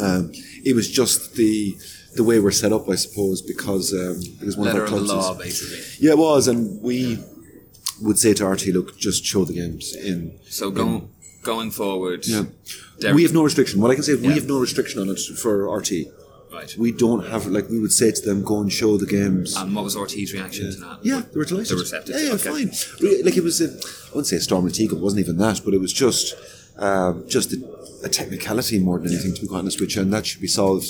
[0.00, 0.32] um,
[0.64, 1.76] it was just the
[2.14, 5.00] the way we're set up, I suppose, because um, because one Letter of of our
[5.00, 5.78] the clubs law, basically.
[6.06, 7.18] yeah, it was, and we
[8.02, 10.38] would say to RT, look, just show the games in.
[10.48, 11.08] So go,
[11.52, 12.44] going forward, Yeah.
[13.18, 13.80] We have no restriction.
[13.82, 15.90] What I can say is we have no restriction on it for RT.
[16.58, 16.70] right.
[16.86, 19.48] We don't have like we would say to them, go and show the games.
[19.56, 20.96] and what was RT's reaction to that?
[21.10, 21.70] yeah, they were delighted.
[21.70, 22.12] They were receptive.
[22.14, 22.50] Yeah, yeah, Okay.
[22.56, 22.70] fine.
[23.26, 23.68] Like it was, a,
[24.06, 24.98] I wouldn't say a storm in a teacup.
[25.00, 26.24] It wasn't even that, but it was just,
[26.88, 27.58] um, just a,
[28.08, 29.34] a technicality more than anything.
[29.36, 30.86] To be quite honest with you, and that should be solved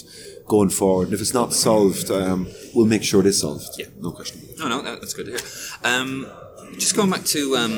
[0.54, 1.04] going forward.
[1.08, 2.40] And if it's not solved, um,
[2.74, 3.68] we'll make sure it is solved.
[3.80, 3.86] Yeah.
[4.06, 4.36] no question.
[4.58, 5.44] No, no, that's good to hear.
[5.92, 6.08] Um,
[6.82, 7.74] just going back to um,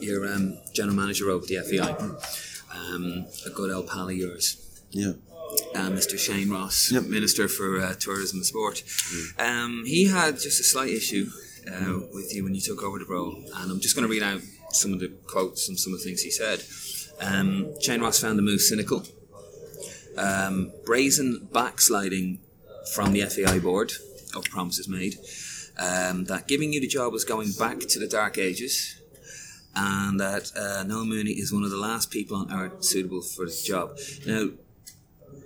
[0.00, 1.92] your um, general manager over the FAI,
[2.78, 4.56] um, a good old pal of yours,
[4.90, 5.12] Yeah.
[5.74, 6.18] uh, Mr.
[6.18, 7.04] Shane Ross, Yep.
[7.04, 8.82] Minister for uh, Tourism and Sport.
[9.38, 11.30] Um, he had just a slight issue
[11.72, 14.22] uh, with you when you took over the role, and I'm just going to read
[14.22, 16.62] out some of the quotes and some of the things he said.
[17.20, 19.02] Um, Shane Ross found the move cynical,
[20.18, 22.40] um, brazen backsliding
[22.94, 23.92] from the FAI board
[24.34, 25.14] of promises made,
[25.78, 29.00] um, that giving you the job was going back to the dark ages,
[29.76, 33.44] and that uh, Noel Mooney is one of the last people on earth suitable for
[33.44, 33.98] the job.
[34.26, 34.48] Now,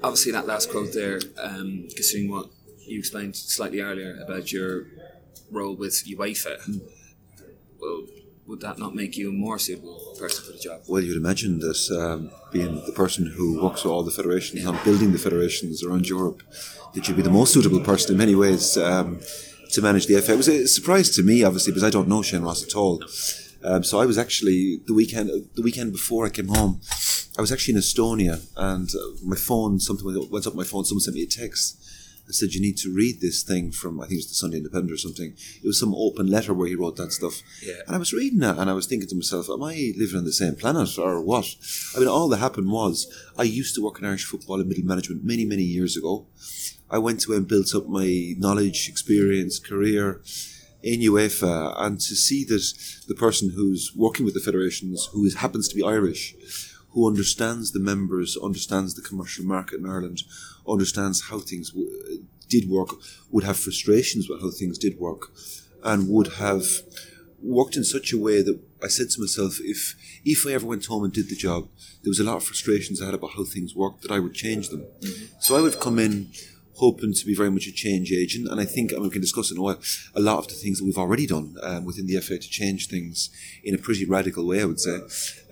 [0.02, 2.46] obviously, that last quote there, um, considering what
[2.78, 4.86] you explained slightly earlier about your
[5.50, 6.80] role with UEFA,
[7.80, 8.06] well,
[8.46, 10.80] would that not make you a more suitable person for the job?
[10.88, 14.78] Well, you'd imagine that um, being the person who works with all the federations on
[14.84, 16.42] building the federations around Europe,
[16.94, 19.20] that you'd be the most suitable person in many ways um,
[19.70, 20.32] to manage the FA.
[20.32, 23.02] It was a surprise to me, obviously, because I don't know Shane Ross at all.
[23.62, 26.80] Um, so I was actually the weekend the weekend before I came home.
[27.38, 30.54] I was actually in Estonia, and uh, my phone something went up.
[30.54, 30.84] My phone.
[30.84, 31.76] Someone sent me a text.
[32.28, 34.58] I said, "You need to read this thing from I think it was the Sunday
[34.58, 37.42] Independent or something." It was some open letter where he wrote that stuff.
[37.62, 37.74] Yeah.
[37.86, 40.24] And I was reading that, and I was thinking to myself, "Am I living on
[40.24, 41.54] the same planet or what?"
[41.94, 44.84] I mean, all that happened was I used to work in Irish football and middle
[44.84, 46.26] management many, many years ago.
[46.88, 50.22] I went to and built up my knowledge, experience, career
[50.82, 52.72] in UEFA, and to see that
[53.06, 56.34] the person who's working with the federations, who is, happens to be Irish,
[56.90, 60.22] who understands the members, understands the commercial market in Ireland,
[60.66, 62.90] understands how things w- did work,
[63.30, 65.30] would have frustrations about how things did work,
[65.84, 66.64] and would have
[67.42, 70.86] worked in such a way that I said to myself, if if I ever went
[70.86, 71.68] home and did the job,
[72.02, 74.34] there was a lot of frustrations I had about how things worked that I would
[74.34, 74.84] change them.
[75.00, 75.24] Mm-hmm.
[75.40, 76.30] So I would come in
[76.80, 79.50] hoping to be very much a change agent, and I think and we can discuss
[79.50, 79.78] in a while
[80.14, 82.88] a lot of the things that we've already done um, within the FA to change
[82.88, 83.30] things
[83.62, 84.60] in a pretty radical way.
[84.62, 84.96] I would say.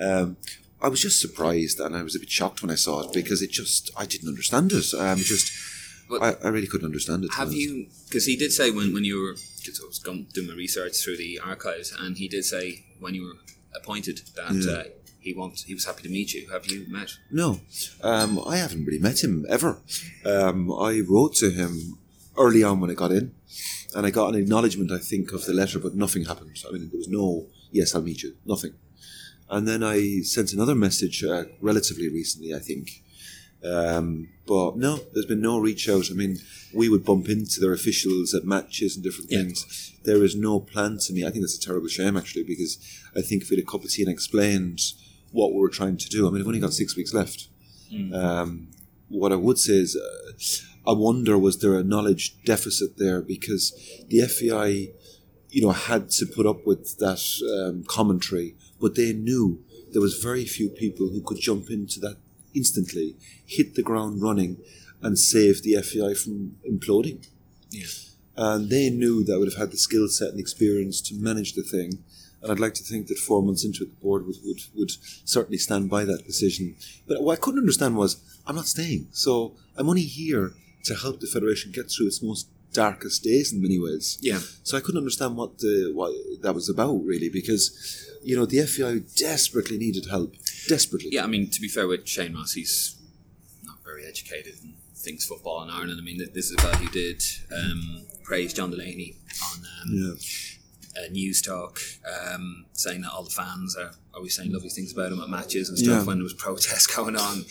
[0.09, 0.37] Um,
[0.81, 3.43] I was just surprised and I was a bit shocked when I saw it because
[3.43, 4.95] it just I didn't understand it.
[4.95, 5.51] Um, just
[6.09, 7.31] Well, I, I really couldn't understand it.
[7.35, 7.89] Have you?
[8.09, 11.17] Because he did say when, when you were, because I was doing my research through
[11.19, 13.37] the archives, and he did say when you were
[13.75, 14.73] appointed that Yeah.
[14.73, 14.85] uh,
[15.29, 16.49] he want he was happy to meet you.
[16.51, 17.11] Have you met?
[17.31, 17.61] No,
[18.03, 19.71] um, I haven't really met him ever.
[20.25, 21.99] Um, I wrote to him
[22.37, 23.27] early on when I got in,
[23.95, 26.57] and I got an acknowledgement, I think, of the letter, but nothing happened.
[26.67, 28.75] I mean, there was no "yes, I'll meet you," nothing.
[29.51, 33.03] And then I sent another message uh, relatively recently, I think.
[33.65, 36.11] Um, but no, there's been no reach out.
[36.11, 36.39] I mean,
[36.73, 39.39] we would bump into their officials at matches and different Yeah.
[39.39, 39.59] things.
[40.05, 41.25] There is no plan to me.
[41.25, 42.79] I think that's a terrible shame, actually, because
[43.17, 44.81] I think if we had a cup of tea and explained
[45.33, 47.49] what we were trying to do, I mean, I've only got six weeks left.
[48.15, 48.69] Um,
[49.09, 53.73] what I would say is, uh, I wonder was there a knowledge deficit there because
[54.09, 54.93] the FAI,
[55.51, 57.21] you know, had to put up with that
[57.57, 59.63] um, commentary, but they knew
[59.93, 62.17] there was very few people who could jump into that
[62.55, 64.59] instantly, hit the ground running,
[65.03, 67.27] and save the FAI from imploding.
[67.71, 67.87] Yeah.
[68.37, 71.55] And they knew that I would have had the skill set and experience to manage
[71.55, 72.05] the thing.
[72.43, 74.93] And I'd like to think that four months into it, the board would, would, would
[75.25, 76.77] certainly stand by that decision.
[77.07, 79.09] But what I couldn't understand was, I'm not staying.
[79.11, 80.53] So I'm only here
[80.85, 84.19] to help the Federation get through its most darkest days in many ways.
[84.21, 84.41] Yeah.
[84.63, 88.61] So I couldn't understand what the what that was about really, because you know the
[88.63, 90.35] FAI desperately needed help,
[90.69, 91.11] desperately.
[91.13, 92.97] Yeah, I mean, to be fair with Shane Ross, he's
[93.65, 95.99] not very educated and thinks football in Ireland.
[96.01, 97.23] I mean, this is a guy who did
[97.53, 99.17] um, praise John Delaney
[99.53, 100.13] on um, Yeah.
[100.99, 101.81] Uh, News Talk,
[102.33, 105.69] um, saying that all the fans are always saying lovely things about him at matches
[105.69, 106.05] and stuff Yeah.
[106.05, 107.45] when there was protests going on.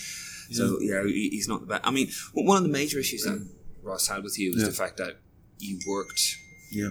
[0.52, 1.82] So yeah, he, he's not the best.
[1.86, 3.46] I mean, one of the major issues that
[3.84, 4.70] Ross had with you was Yeah.
[4.70, 5.18] the fact that
[5.60, 6.38] you worked
[6.72, 6.90] Yeah.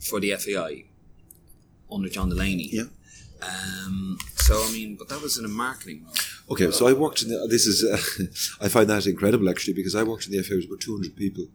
[0.00, 0.84] for the FAI
[1.90, 2.68] under John Delaney.
[2.72, 2.84] Yeah.
[3.42, 6.14] Um, so I mean, but that was in a marketing role.
[6.50, 8.24] Okay, so I worked in the, this is uh,
[8.64, 11.46] I find that incredible actually because I worked in the FA with about 200 people.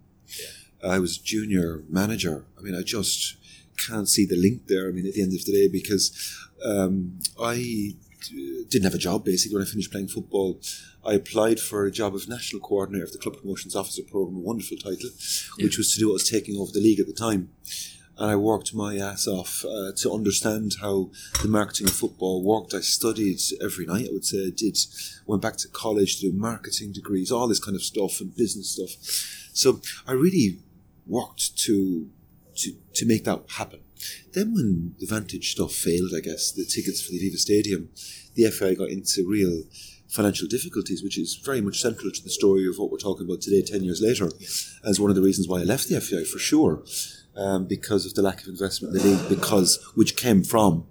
[0.83, 2.45] I was junior manager.
[2.57, 3.35] I mean, I just
[3.77, 4.87] can't see the link there.
[4.87, 6.11] I mean, at the end of the day, because
[6.65, 10.59] um, I d- didn't have a job basically when I finished playing football.
[11.05, 14.39] I applied for a job of national coordinator of the club promotions officer program, a
[14.39, 15.09] wonderful title,
[15.59, 17.49] which was to do what was taking over the league at the time.
[18.17, 21.11] And I worked my ass off uh, to understand how
[21.41, 22.73] the marketing of football worked.
[22.73, 24.47] I studied every night, I would say.
[24.47, 24.77] I did,
[25.27, 28.71] went back to college to do marketing degrees, all this kind of stuff and business
[28.71, 28.91] stuff.
[29.53, 30.59] So I really
[31.05, 32.09] worked to,
[32.55, 33.79] to, to make that happen.
[34.33, 37.89] Then when the Vantage stuff failed, I guess, the tickets for the Viva Stadium,
[38.35, 39.63] the FA got into real
[40.09, 43.41] financial difficulties, which is very much central to the story of what we're talking about
[43.41, 44.29] today, 10 years later,
[44.83, 46.83] as one of the reasons why I left the FA for sure,
[47.35, 50.85] um, because of the lack of investment in the league, because which came from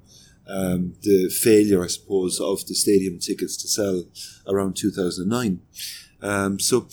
[0.47, 4.05] um, the failure, I suppose, of the stadium tickets to sell
[4.47, 5.61] around 2009.
[6.21, 6.89] Um, so,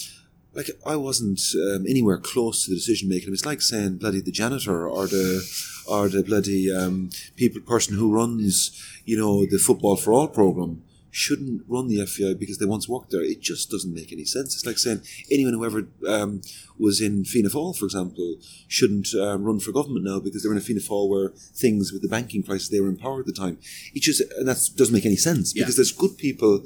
[0.54, 3.32] like, I wasn't um, anywhere close to the decision making.
[3.34, 5.42] It's like saying bloody the janitor or the
[5.88, 8.72] or the bloody um, people person who runs,
[9.06, 10.84] you know, the football for all program
[11.14, 13.22] shouldn't run the FAI because they once worked there.
[13.22, 14.56] It just doesn't make any sense.
[14.56, 16.42] It's like saying anyone who ever um,
[16.80, 18.38] was in Fianna Fáil, for example,
[18.70, 22.02] shouldn't um, run for government now because they're in a Fianna Fáil where things with
[22.02, 23.58] the banking crisis they were in power at the time.
[23.94, 25.64] It just and that doesn't make any sense Yeah.
[25.64, 26.64] because there's good people.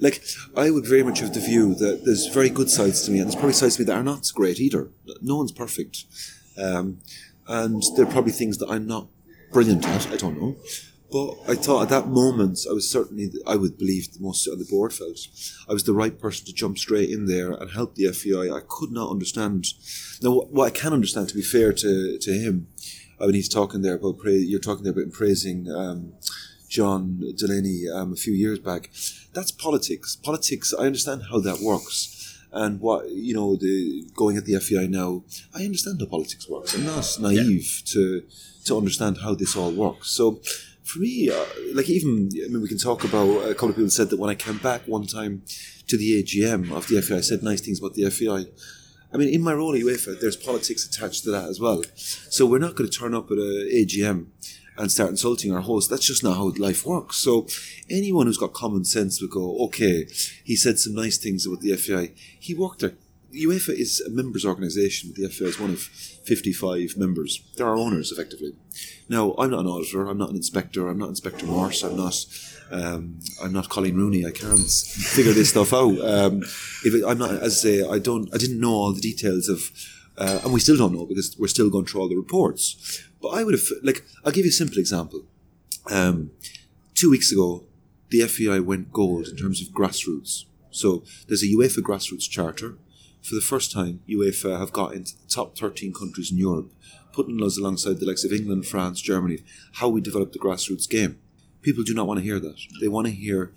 [0.00, 0.22] Like
[0.56, 3.26] I would very much have the view that there's very good sides to me, and
[3.26, 4.88] there's probably sides to me that are not great either.
[5.20, 6.04] No one's perfect,
[6.56, 7.00] um,
[7.46, 9.08] and there are probably things that I'm not
[9.52, 10.10] brilliant at.
[10.10, 10.56] I don't know,
[11.12, 14.58] but I thought at that moment I was certainly I would believe the most on
[14.58, 15.18] the board felt
[15.68, 18.54] I was the right person to jump straight in there and help the FAI.
[18.54, 19.66] I could not understand.
[20.22, 22.68] Now, what, what I can understand, to be fair to to him,
[23.20, 25.70] I mean, he's talking there about pra- you're talking there about praising.
[25.70, 26.14] Um,
[26.70, 28.90] John Delaney um, a few years back.
[29.34, 30.16] That's politics.
[30.16, 30.72] Politics.
[30.72, 35.24] I understand how that works, and what you know, the going at the FAI now.
[35.52, 36.74] I understand how politics works.
[36.74, 38.22] I'm not naive to
[38.66, 40.10] to understand how this all works.
[40.10, 40.40] So,
[40.84, 43.90] for me, uh, like even I mean, we can talk about a couple of people
[43.90, 45.42] said that when I came back one time
[45.88, 48.46] to the AGM of the FAI, I said nice things about the FAI.
[49.12, 51.82] I mean, in my role at UEFA, there's politics attached to that as well.
[51.96, 54.26] So we're not going to turn up at a AGM
[54.80, 55.90] and start insulting our host.
[55.90, 57.16] That's just not how life works.
[57.16, 57.46] So
[57.90, 60.06] anyone who's got common sense would go, okay,
[60.42, 62.12] he said some nice things about the FAI.
[62.38, 62.94] He worked there.
[63.32, 65.12] UEFA is a members' organisation.
[65.14, 67.42] The FAI is one of 55 members.
[67.54, 68.54] They're our owners, effectively.
[69.08, 70.08] Now, I'm not an auditor.
[70.08, 70.88] I'm not an inspector.
[70.88, 71.84] I'm not Inspector Morse.
[71.84, 72.24] I'm not.
[72.72, 74.24] Um, I'm not Coleen Rooney.
[74.24, 75.98] I can't figure this stuff out.
[76.00, 76.42] Um,
[76.84, 78.32] if it, I'm not, as I say, I don't.
[78.34, 79.70] I didn't know all the details of,
[80.16, 83.09] uh, and we still don't know because we're still going through all the reports.
[83.20, 84.04] But I would have like.
[84.24, 85.24] I'll give you a simple example.
[85.90, 86.30] Um,
[86.94, 87.64] two weeks ago,
[88.10, 90.44] the FAI went gold in terms of grassroots.
[90.70, 92.76] So there's a UEFA grassroots charter.
[93.22, 96.72] For the first time, UEFA have got into the top 13 countries in Europe,
[97.12, 99.40] putting us alongside the likes of England, France, Germany,
[99.74, 101.18] how we develop the grassroots game.
[101.60, 102.56] People do not want to hear that.
[102.80, 103.52] They want to hear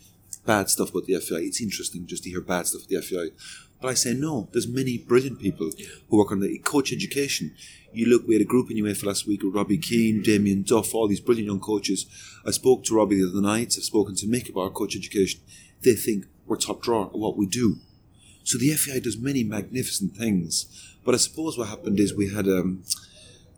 [0.45, 1.38] bad stuff about the FAI.
[1.38, 3.36] It's interesting just to hear bad stuff about the FAI.
[3.83, 4.47] But I say no.
[4.53, 5.69] There's many brilliant people
[6.09, 7.53] who work on the coach education.
[7.91, 10.95] You look, we had a group in UEFA last week with Robbie Keane, Damien Duff,
[10.95, 12.05] all these brilliant young coaches.
[12.45, 13.75] I spoke to Robbie the other night.
[13.77, 15.41] I've spoken to Mick about coach education.
[15.81, 17.75] They think we're top drawer at what we do.
[18.45, 20.65] So the FAI does many magnificent things.
[21.03, 22.85] But I suppose what happened is we had um,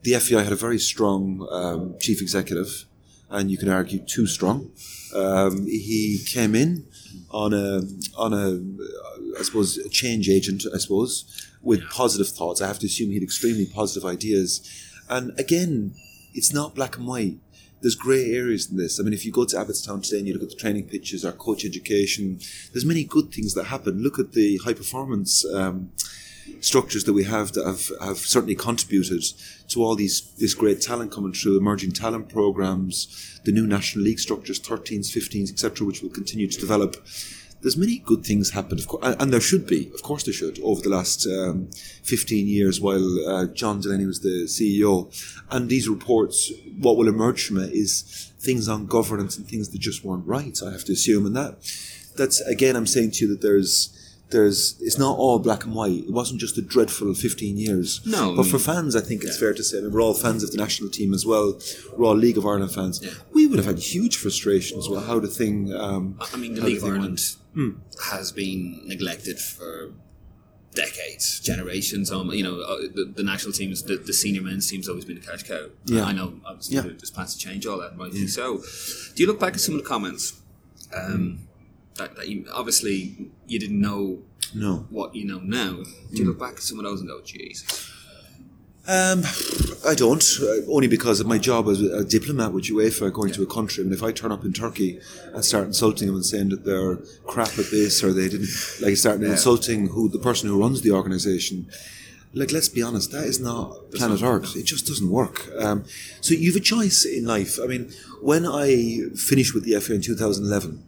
[0.02, 2.86] the FAI had a very strong um, chief executive,
[3.30, 4.72] and you can argue too strong.
[5.14, 6.88] Um, he came in
[7.32, 7.82] on a
[8.18, 12.62] on a I suppose a change agent, I suppose, with positive thoughts.
[12.62, 14.62] I have to assume he had extremely positive ideas.
[15.10, 15.94] And again,
[16.34, 17.38] it's not black and white.
[17.82, 19.00] There's grey areas in this.
[19.00, 21.24] I mean, if you go to Abbottstown today and you look at the training pitches,
[21.24, 22.40] our coach education,
[22.72, 24.02] there's many good things that happen.
[24.02, 25.92] Look at the high performance um,
[26.60, 29.24] structures that we have that have, have certainly contributed
[29.70, 34.20] to all these this great talent coming through, emerging talent programs, the new national league
[34.20, 36.96] structures, 13s, 15s, etc., which will continue to develop.
[37.62, 40.60] There's many good things happened, of course, and, there should be, of course, there should,
[40.62, 41.72] over the last um,
[42.04, 45.10] 15 years while uh, John Delaney was the CEO.
[45.50, 49.80] And these reports, what will emerge from it is things on governance and things that
[49.80, 50.56] just weren't right.
[50.64, 51.58] I have to assume, and that
[52.16, 53.95] that's again, I'm saying to you that there's
[54.32, 56.04] there's it's not all black and white.
[56.06, 58.02] It wasn't just a dreadful 15 years.
[58.06, 59.78] No, but I for fans, I think it's fair to say.
[59.78, 61.60] I mean, we're all fans of the national team as well.
[61.96, 63.00] We're all League of Ireland fans.
[63.04, 63.12] Yeah.
[63.34, 65.74] We would have had huge frustrations with how the thing.
[65.74, 67.20] Um, I mean, the League of Ireland
[67.56, 67.76] went.
[68.12, 69.94] has been neglected for
[70.74, 72.12] decades, generations.
[72.12, 75.18] Um, you know, uh, the, the national teams, the, the senior men's team's always been
[75.18, 75.68] a cash cow.
[75.86, 76.04] Yeah.
[76.04, 76.40] I know.
[76.46, 76.82] Obviously, Yeah.
[76.82, 78.58] there's plans to change all that, rightly so.
[79.16, 80.42] Do you look back at some of the comments?
[80.94, 81.48] Um,
[81.98, 84.20] that, that you, obviously you didn't know
[84.54, 84.86] No.
[84.90, 85.74] what you know now.
[86.12, 87.92] Do you look back at some of those and go, Jesus?
[88.88, 89.24] Um,
[89.88, 93.42] I don't, uh, only because of my job as a diplomat with UEFA going to
[93.42, 93.82] a country.
[93.82, 95.00] I mean, if I turn up in Turkey
[95.34, 98.50] and start insulting them and saying that they're crap at this or they didn't,
[98.82, 101.68] like, start insulting who the person who runs the organisation,
[102.36, 104.56] like, let's be honest, that is not planet Earth.
[104.56, 105.50] It just doesn't work.
[105.58, 105.86] Um,
[106.22, 107.58] so you've a choice in life.
[107.64, 110.84] I mean, when I finished with the FA in 2011,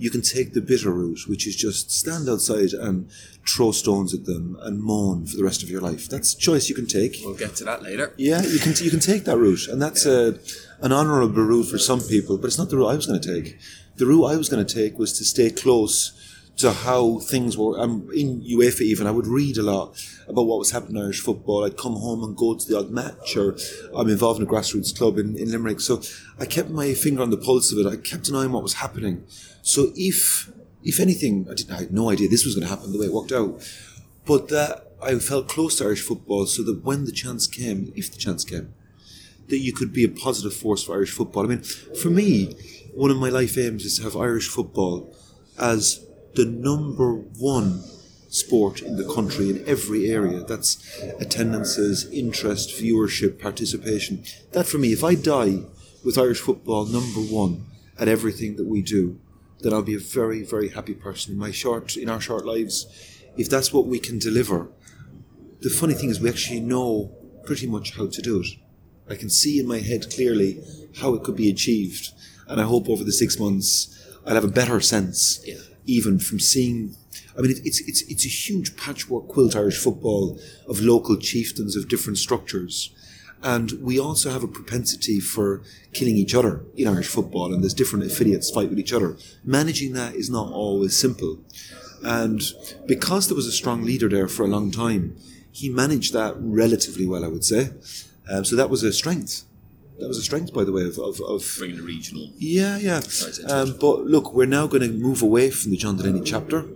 [0.00, 3.10] you can take the bitter route, which is just stand outside and
[3.46, 6.08] throw stones at them and moan for the rest of your life.
[6.08, 7.18] That's a choice you can take.
[7.22, 8.14] We'll get to that later.
[8.16, 10.38] Yeah, you can you can take that route, and that's a uh,
[10.80, 13.34] an honourable route for some people, but it's not the route I was going to
[13.34, 13.58] take.
[13.96, 16.16] The route I was going to take was to stay close
[16.60, 17.78] to how things were.
[17.78, 19.06] I'm in UEFA even.
[19.06, 21.64] I would read a lot about what was happening in Irish football.
[21.64, 23.56] I'd come home and go to the odd match, or
[23.94, 25.80] I'm involved in a grassroots club in, in Limerick.
[25.80, 26.02] So
[26.38, 27.86] I kept my finger on the pulse of it.
[27.86, 29.24] I kept an eye on what was happening.
[29.62, 30.50] So if
[30.82, 33.06] if anything, I didn't I had no idea this was going to happen the way
[33.06, 33.62] it worked out,
[34.24, 38.10] but that I felt close to Irish football, so that when the chance came, if
[38.10, 38.74] the chance came,
[39.48, 41.44] that you could be a positive force for Irish football.
[41.44, 42.54] I mean, for me,
[42.94, 45.14] one of my life aims is to have Irish football
[45.58, 47.82] as the number one
[48.28, 50.44] sport in the country in every area.
[50.44, 50.78] That's
[51.18, 54.22] attendances, interest, viewership, participation.
[54.52, 55.62] That for me, if I die
[56.04, 57.66] with Irish football number one
[57.98, 59.18] at everything that we do,
[59.62, 62.86] then I'll be a very, very happy person in my short in our short lives.
[63.36, 64.70] If that's what we can deliver,
[65.60, 67.12] the funny thing is we actually know
[67.44, 68.46] pretty much how to do it.
[69.08, 70.60] I can see in my head clearly
[71.00, 72.10] how it could be achieved,
[72.48, 73.96] and I hope over the six months
[74.26, 75.54] I'll have a better sense, Yeah.
[75.86, 76.94] even from seeing.
[77.36, 80.38] I mean, it, it's it's it's a huge patchwork quilt Irish football
[80.68, 82.90] of local chieftains of different structures,
[83.42, 85.62] and we also have a propensity for
[85.92, 89.16] killing each other in Irish football, and there's different affiliates fight with each other.
[89.44, 91.38] Managing that is not always simple.
[92.02, 92.40] And
[92.86, 95.16] because there was a strong leader there for a long time,
[95.52, 97.70] he managed that relatively well, I would say.
[98.30, 99.44] Um, so that was a strength.
[99.98, 102.30] That was a strength, by the way, of, of, of Bringing the regional.
[102.38, 103.00] yeah, yeah.
[103.48, 106.66] Um, but look, we're now going to move away from the John Delaney chapter.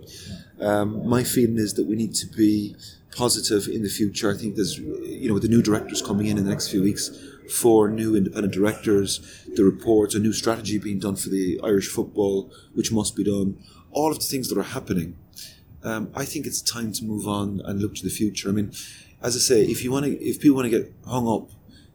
[0.59, 2.75] Um, my feeling is that we need to be
[3.15, 4.31] positive in the future.
[4.31, 6.83] I think there's, you know, with the new directors coming in in the next few
[6.83, 7.09] weeks,
[7.49, 12.51] four new independent directors, the reports, a new strategy being done for the Irish football,
[12.73, 13.57] which must be done.
[13.91, 15.15] All of the things that are happening.
[15.83, 18.49] Um, I think it's time to move on and look to the future.
[18.49, 18.71] I mean,
[19.21, 21.49] as I say, if you want to, if people want to get hung up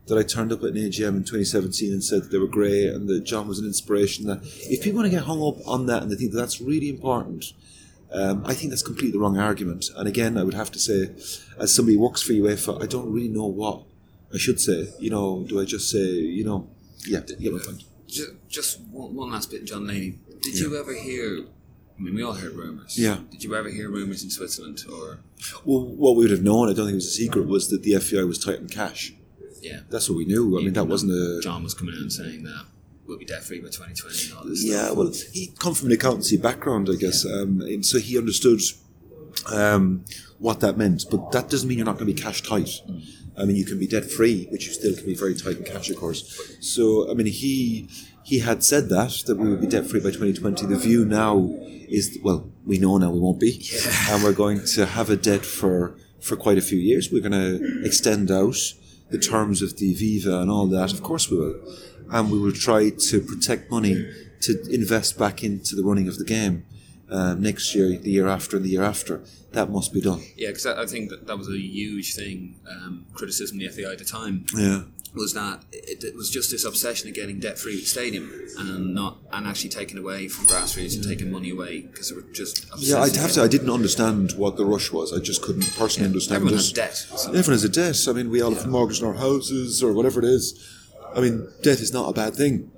[0.07, 2.87] that I turned up at an AGM in 2017 and said that they were great
[2.87, 5.87] and that John was an inspiration, that if people want to get hung up on
[5.87, 7.53] that and they think that that's really important,
[8.13, 9.87] um, I think that's completely the wrong argument.
[9.97, 11.11] And again, I would have to say,
[11.59, 13.83] as somebody who works for UEFA, I don't really know what
[14.35, 14.89] I should say.
[14.99, 16.69] You know, do I just say, you know,
[17.07, 17.85] yeah, you get my point.
[18.07, 20.19] Just, just one, one last bit, John Delaney.
[20.43, 21.45] Did you ever hear?
[21.99, 22.99] I mean, we all heard rumors.
[22.99, 23.19] Yeah.
[23.31, 25.21] Did you ever hear rumors in Switzerland or?
[25.65, 27.83] Well, what we would have known, I don't think it was a secret, was that
[27.83, 29.13] the FAI was tight on cash.
[29.61, 29.81] Yeah.
[29.91, 30.59] That's what we knew.
[30.59, 31.41] I mean, that wasn't a.
[31.43, 32.65] John was coming out and saying that
[33.11, 34.97] we'll be debt free by 2020 and all this Yeah, stuff.
[34.97, 38.61] well, he'd come from an accountancy background, I guess, um, and so he understood
[39.53, 40.05] um,
[40.39, 41.05] what that meant.
[41.11, 42.71] But that doesn't mean you're not going to be cash tight.
[43.37, 45.65] I mean, you can be debt free, which you still can be very tight in
[45.65, 46.57] cash, of course.
[46.61, 47.89] So, I mean, he
[48.23, 50.67] he had said that that we would be debt free by 2020.
[50.67, 51.49] The view now
[51.89, 53.67] is well, we know now we won't be,
[54.11, 57.11] and we're going to have a debt for for quite a few years.
[57.11, 58.57] We're going to extend out
[59.11, 60.93] the terms of the Aviva and all that.
[60.93, 61.55] Of course, we will,
[62.11, 63.95] and we will try to protect money
[64.43, 66.65] to invest back into the running of the game
[67.11, 69.21] um, next year, the year after, and the year after.
[69.53, 70.23] That must be done.
[70.37, 73.93] Yeah, because I think that that was a huge thing, um, criticism of the FAI
[73.93, 74.83] at the time, Yeah.
[75.13, 78.95] was that it, it was just this obsession of getting debt free with stadium and
[78.95, 82.65] not and actually taking away from grassroots and taking money away because they were just
[82.79, 83.43] Yeah, I'd have to.
[83.43, 85.13] I didn't understand what the rush was.
[85.13, 86.59] I just couldn't personally understand Everyone it.
[86.59, 86.97] has debt.
[86.97, 87.99] so- Everyone has a debt.
[88.09, 90.55] I mean, we all have mortgage in our houses or whatever it is.
[91.15, 92.71] I mean, debt is not a bad thing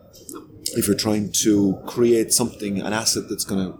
[0.74, 3.78] if you're trying to create something, an asset that's going to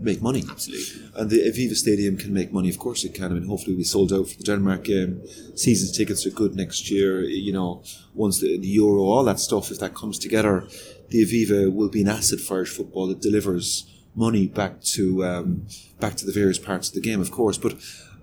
[0.00, 0.44] make money.
[0.48, 1.10] Absolutely.
[1.14, 2.68] And the Aviva Stadium can make money.
[2.68, 3.30] Of course, it can.
[3.30, 5.22] I mean, hopefully, we sold out for the Denmark game.
[5.54, 7.22] Season tickets are good next year.
[7.22, 7.82] You know,
[8.14, 10.66] once the, the Euro, all that stuff, if that comes together,
[11.10, 15.66] the Aviva will be an asset for Irish football that delivers money back to um,
[16.00, 17.58] back to the various parts of the game, of course.
[17.58, 17.74] But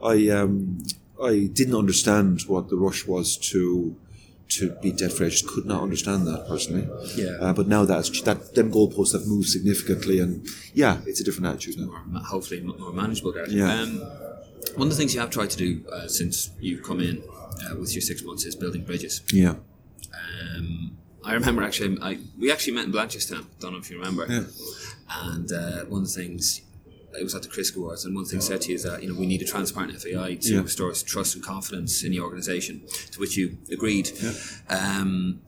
[0.03, 0.83] I um,
[1.21, 3.95] I didn't understand what the rush was to
[4.51, 5.27] to be free.
[5.27, 6.87] I just could not understand that personally.
[7.15, 7.37] Yeah.
[7.39, 11.47] Uh, but now that's that them goalposts have moved significantly, and yeah, it's a different
[11.47, 12.03] attitude now.
[12.05, 13.51] more, hopefully more manageable, Gareth.
[13.51, 13.73] Yeah.
[13.73, 13.99] Um,
[14.75, 17.23] one of the things you have tried to do uh, since you've come in
[17.65, 19.21] uh, with your six months is building bridges.
[19.31, 19.55] Yeah.
[20.13, 23.45] Um, I remember actually, I, we actually met in Blanchardstown.
[23.59, 24.25] Don't know if you remember.
[24.27, 24.43] Yeah.
[25.23, 26.61] And uh, one of the things,
[27.19, 29.09] it was at the Chris Awards, and one thing said to you is that you
[29.11, 30.61] know we need a transparent FAI to Yeah.
[30.61, 32.81] restore trust and confidence in the organisation.
[33.11, 34.11] To which you agreed.
[34.69, 35.41] Um,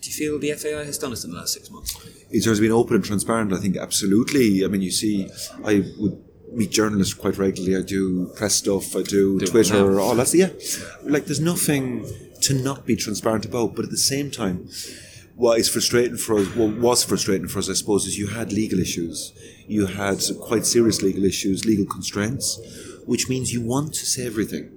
[0.00, 1.94] do you feel the FAI has done it in the last six months?
[2.30, 4.64] in terms of being open and transparent, I think absolutely.
[4.64, 5.28] I mean, you see,
[5.64, 6.16] I would
[6.52, 7.76] meet journalists quite regularly.
[7.76, 8.94] I do press stuff.
[8.96, 9.98] I do, Do it Twitter.
[10.00, 10.50] All that's yeah.
[11.02, 12.06] Like, there's nothing
[12.42, 13.74] to not be transparent about.
[13.74, 14.68] But at the same time,
[15.40, 18.52] what is frustrating for us, what was frustrating for us, I suppose, is you had
[18.52, 19.32] legal issues.
[19.66, 22.60] You had quite serious legal issues, legal constraints,
[23.06, 24.70] which means you want to say everything.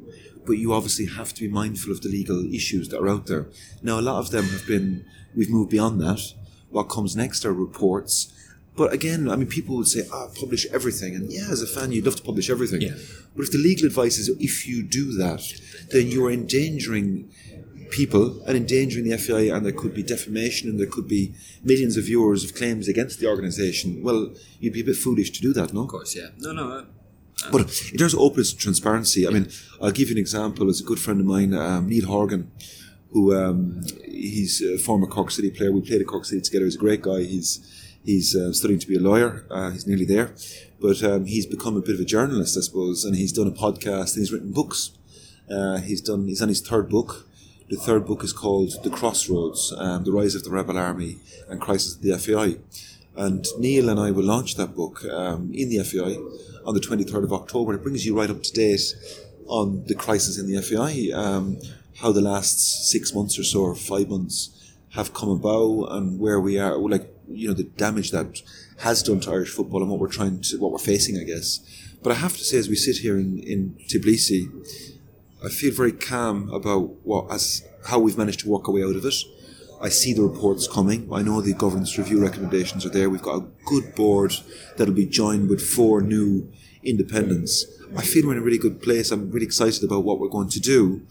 [0.46, 3.48] But you obviously have to be mindful of the legal issues that are out there.
[3.82, 5.06] Now, a lot of them have been,
[5.36, 6.34] we've moved beyond that.
[6.70, 8.32] What comes next are reports.
[8.78, 11.14] But again, I mean, people would say, ah, publish everything.
[11.14, 12.82] And yeah, as a fan, you'd love to publish everything.
[12.82, 12.96] Yeah.
[13.36, 15.44] But if the legal advice is if you do that,
[15.92, 17.30] then you're endangering
[18.00, 21.24] people and endangering the FAI, and there could be defamation and there could be
[21.64, 24.04] millions of viewers of claims against the organisation.
[24.08, 24.22] Well,
[24.60, 25.82] you'd be a bit foolish to do that, no?
[25.84, 26.30] Of course, yeah.
[26.46, 26.66] No, no.
[26.78, 26.84] Uh,
[27.52, 29.48] But in terms of openness and transparency, I mean,
[29.82, 30.70] I'll give you an example.
[30.70, 32.44] As a good friend of mine, um, Neil Horgan,
[33.12, 35.72] who um, he's a former Cork City player.
[35.72, 36.66] We played at Cork City together.
[36.66, 37.22] He's a great guy.
[37.34, 37.50] He's
[38.12, 39.32] he's uh, studying to be a lawyer.
[39.50, 40.28] Uh, he's nearly there,
[40.86, 43.06] but um, he's become a bit of a journalist, I suppose.
[43.06, 44.80] And he's done a podcast and he's written books.
[45.56, 46.22] Uh, he's done.
[46.28, 47.28] He's on his third book.
[47.74, 51.18] The third book is called The Crossroads: um, The Rise of the Rebel Army
[51.50, 52.58] and Crisis of the FAI.
[53.16, 56.18] And Neil and I will launch that book um, in the FAI
[56.68, 57.74] on the 23rd of October.
[57.74, 58.94] It brings you right up to date
[59.48, 61.58] on the crisis in the FAI, um,
[61.98, 66.40] how the last six months or so, or five months, have come about, and where
[66.40, 68.44] we are, like you know, the damage that
[68.82, 71.60] has done to Irish football and what we're trying to, what we're facing, I guess.
[72.04, 74.93] But I have to say, as we sit here in, in Tbilisi,
[75.46, 78.96] I feel very calm about what as how we've managed to work our way out
[78.96, 79.16] of it.
[79.82, 81.10] I see the reports coming.
[81.12, 83.10] I know the governance review recommendations are there.
[83.10, 84.34] We've got a good board
[84.78, 86.50] that'll be joined with four new
[86.84, 87.66] independents.
[87.98, 89.12] I feel we're in a really good place.
[89.12, 91.06] I'm really excited about what we're going to do.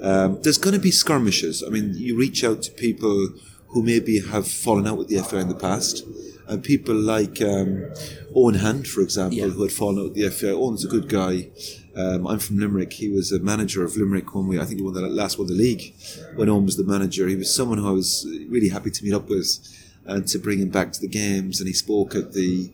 [0.00, 1.62] Um, there's going to be skirmishes.
[1.64, 3.28] I mean, you reach out to people
[3.68, 6.04] who maybe have fallen out with the FA in the past,
[6.48, 7.90] And people like um,
[8.34, 9.46] Eoin Hand, for example, Yeah.
[9.48, 10.48] who had fallen out with the FAI.
[10.48, 11.48] Eoin's a good guy.
[11.96, 12.92] Um, I'm from Limerick.
[12.92, 15.48] He was a manager of Limerick when we, I think, he won the last won
[15.48, 15.94] the league.
[16.36, 19.14] When Eoin was the manager, he was someone who I was really happy to meet
[19.14, 19.58] up with
[20.04, 21.58] and to bring him back to the games.
[21.58, 22.70] And he spoke at the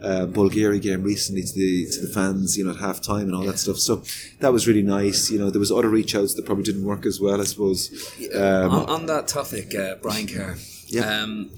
[0.00, 3.34] uh, Bulgaria game recently to the to the fans, you know, at half time and
[3.34, 3.76] all that stuff.
[3.78, 4.02] So
[4.38, 5.30] that was really nice.
[5.30, 7.90] You know, there was other reach outs that probably didn't work as well, I suppose.
[8.34, 10.56] Um, on, on that topic, uh, Brian Kerr.
[10.86, 11.22] Yeah.
[11.22, 11.50] Um,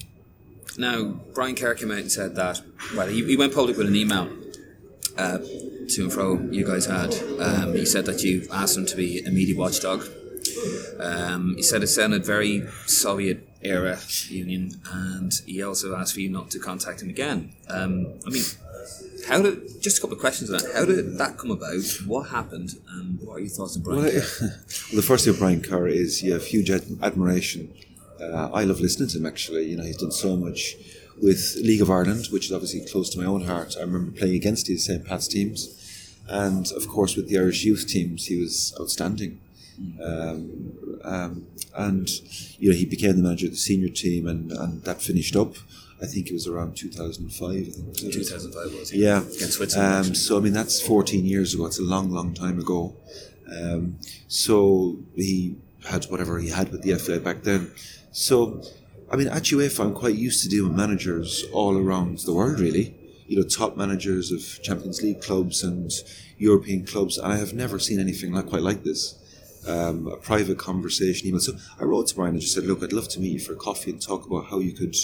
[0.78, 1.04] now,
[1.34, 2.60] Brian Kerr came out and said that,
[2.96, 4.28] well, he, he went public with an email
[5.18, 7.14] uh, to and fro you guys had.
[7.38, 10.04] Um, he said that you asked him to be a media watchdog.
[10.98, 13.98] Um, he said it sounded very Soviet era
[14.28, 17.52] Union, and he also asked for you not to contact him again.
[17.68, 18.42] Um, I mean,
[19.28, 20.72] how did just a couple of questions on that?
[20.74, 21.82] How did that come about?
[22.06, 24.02] What happened, and what are your thoughts on Brian?
[24.02, 27.72] Well, I- well, the first thing of Brian Kerr is you have huge ad- admiration.
[28.22, 29.26] Uh, I love listening to him.
[29.26, 30.76] Actually, you know, he's done so much
[31.20, 33.76] with League of Ireland, which is obviously close to my own heart.
[33.76, 35.04] I remember playing against his St.
[35.04, 39.40] Pat's teams, and of course with the Irish youth teams, he was outstanding.
[40.02, 40.72] Um,
[41.04, 42.08] um, and
[42.58, 45.54] you know, he became the manager of the senior team, and, and that finished up.
[46.00, 47.50] I think it was around 2005.
[47.50, 48.92] I think was 2005 was?
[48.92, 49.22] Yeah.
[49.22, 50.06] Against Switzerland.
[50.06, 51.66] Um, so I mean that's 14 years ago.
[51.66, 52.94] It's a long, long time ago.
[53.48, 57.70] Um, so he had whatever he had with the FA back then.
[58.12, 58.62] So
[59.10, 62.60] I mean at UEFA, I'm quite used to dealing with managers all around the world,
[62.60, 62.94] really.
[63.26, 65.90] You know, top managers of Champions League clubs and
[66.36, 69.18] European clubs, and I have never seen anything like quite like this.
[69.66, 71.40] Um, a private conversation email.
[71.40, 73.54] So I wrote to Brian and just said, "Look, I'd love to meet you for
[73.54, 74.96] coffee and talk about how you could,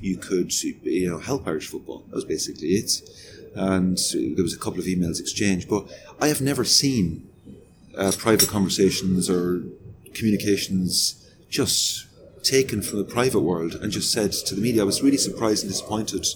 [0.00, 2.90] you could, you know, help Irish football." That was basically it.
[3.54, 3.98] And
[4.36, 5.86] there was a couple of emails exchanged, but
[6.20, 7.28] I have never seen
[7.96, 9.62] uh, private conversations or
[10.12, 12.06] communications just
[12.42, 14.82] taken from the private world and just said to the media.
[14.82, 16.26] I was really surprised and disappointed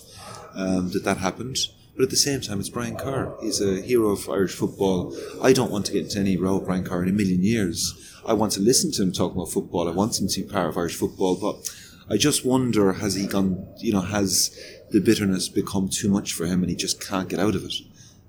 [0.55, 1.59] um, that that happened.
[1.97, 3.37] But at the same time, it's Brian Kerr.
[3.41, 5.17] He's a hero of Irish football.
[5.43, 8.21] I don't want to get into any row with Brian Kerr in a million years.
[8.27, 9.89] I want to listen to him talk about football.
[9.89, 11.37] I want him to be part of Irish football.
[11.37, 11.73] But
[12.11, 14.59] I just wonder, has he gone, you know, has
[14.91, 17.75] the bitterness become too much for him and he just can't get out of it?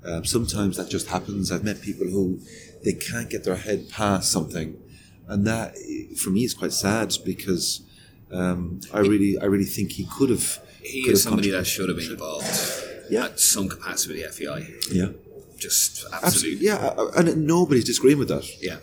[0.06, 1.52] Um, sometimes that just happens.
[1.52, 2.40] I've met people who
[2.84, 4.80] they can't get their head past something,
[5.28, 5.76] and that
[6.18, 7.82] for me is quite sad because
[8.32, 10.60] um, I really, I really think he could have.
[10.82, 12.46] He could is have somebody that should have been involved
[13.10, 13.26] Yeah.
[13.26, 14.68] at some capacity with the FAI.
[14.92, 15.10] Yeah,
[15.58, 16.28] Just absolutely.
[16.28, 16.66] absolutely.
[16.68, 18.46] Yeah, uh, and nobody's disagreeing with that.
[18.62, 18.78] Yeah.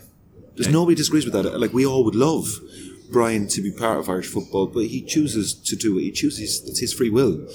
[0.55, 0.73] There's Yeah.
[0.73, 1.59] nobody disagrees with that.
[1.59, 2.59] Like we all would love
[3.11, 6.61] Brian to be part of Irish football, but he chooses to do what he chooses.
[6.67, 7.47] It's his free will.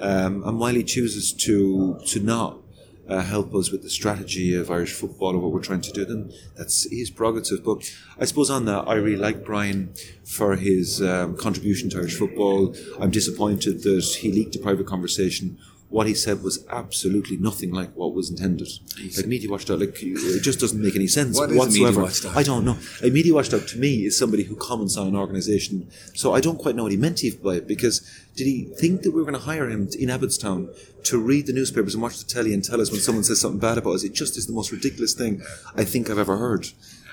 [0.00, 2.58] Um, and while he chooses to to not
[3.08, 6.04] uh, help us with the strategy of Irish football or what we're trying to do,
[6.04, 7.64] then that's his prerogative.
[7.64, 9.94] But I suppose on that, I really like Brian
[10.24, 12.74] for his um, contribution to Irish football.
[13.00, 15.58] I'm disappointed that he leaked a private conversation.
[15.90, 18.68] What he said was absolutely nothing like what was intended.
[19.16, 22.02] Like media watchdog, like it just doesn't make any sense What is a media whatsoever.
[22.02, 22.36] watchdog?
[22.36, 22.76] I don't know.
[23.02, 25.90] A media watchdog to me is somebody who comments on an organisation.
[26.14, 28.02] So I don't quite know what he meant by it because
[28.36, 30.68] did he think that we were going to hire him in Abbottstown
[31.04, 33.58] to read the newspapers and watch the telly and tell us when someone says something
[33.58, 34.04] bad about us?
[34.04, 35.42] It just is the most ridiculous thing
[35.74, 36.68] I think I've ever heard.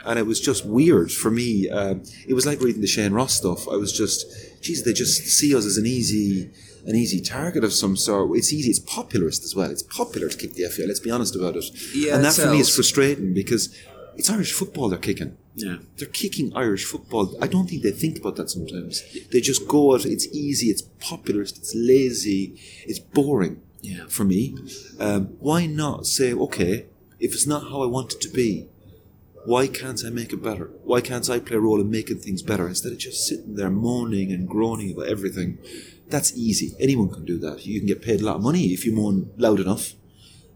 [0.05, 1.69] And it was just weird for me.
[1.69, 3.67] Um, it was like reading the Shane Ross stuff.
[3.67, 6.51] I was just, geez, they just see us as an easy,
[6.85, 8.37] an easy target of some sort.
[8.37, 8.69] It's easy.
[8.69, 9.69] It's populist as well.
[9.71, 10.83] It's popular to kick the FA.
[10.85, 11.65] Let's be honest about it.
[11.93, 13.75] Yeah, and that for me is frustrating because
[14.17, 15.37] it's Irish football they're kicking.
[15.55, 15.77] Yeah.
[15.97, 17.35] They're kicking Irish football.
[17.41, 19.03] I don't think they think about that sometimes.
[19.31, 20.05] They just go out.
[20.05, 20.67] It's easy.
[20.67, 21.57] It's populist.
[21.57, 22.59] It's lazy.
[22.85, 23.61] It's boring.
[23.81, 24.05] Yeah.
[24.07, 24.57] For me,
[24.99, 26.87] um, why not say, okay,
[27.19, 28.67] if it's not how I want it to be,
[29.45, 30.71] why can't I make it better?
[30.83, 33.69] Why can't I play a role in making things better instead of just sitting there
[33.69, 35.59] moaning and groaning about everything?
[36.07, 36.75] That's easy.
[36.79, 37.65] Anyone can do that.
[37.65, 39.93] You can get paid a lot of money if you moan loud enough.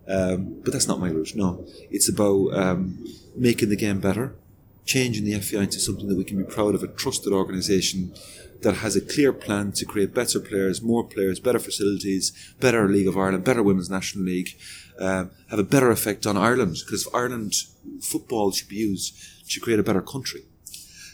[0.08, 1.36] Um, but that's not my route.
[1.36, 4.36] No, it's about um, making the game better,
[4.86, 8.14] changing the FAI into something that we can be proud of, a trusted organisation
[8.62, 13.08] that has a clear plan to create better players, more players, better facilities, better League
[13.08, 14.58] of Ireland, better Women's National League,
[15.00, 17.54] um, have a better effect on Ireland because Ireland
[18.02, 19.16] football should be used
[19.52, 20.42] to create a better country.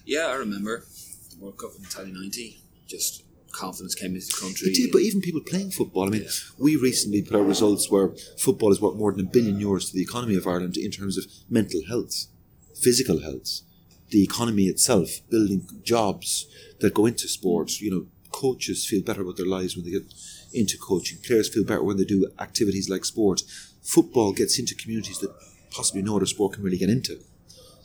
[0.05, 0.85] Yeah, I remember
[1.31, 2.61] the World Cup in Italy 90.
[2.87, 3.23] Just
[3.55, 4.69] confidence came into the country.
[4.69, 6.07] It did, but even people playing football.
[6.07, 6.29] I mean, Yeah.
[6.57, 9.93] we recently put out results where football is worth more than a billion euros to
[9.93, 12.27] the economy of Ireland in terms of mental health,
[12.75, 13.61] physical health,
[14.09, 16.47] the economy itself, building jobs
[16.79, 17.81] that go into sports.
[17.81, 20.13] You know, coaches feel better about their lives when they get
[20.53, 21.17] into coaching.
[21.25, 23.41] Players feel better when they do activities like sport.
[23.81, 25.31] Football gets into communities that
[25.71, 27.19] possibly no other sport can really get into.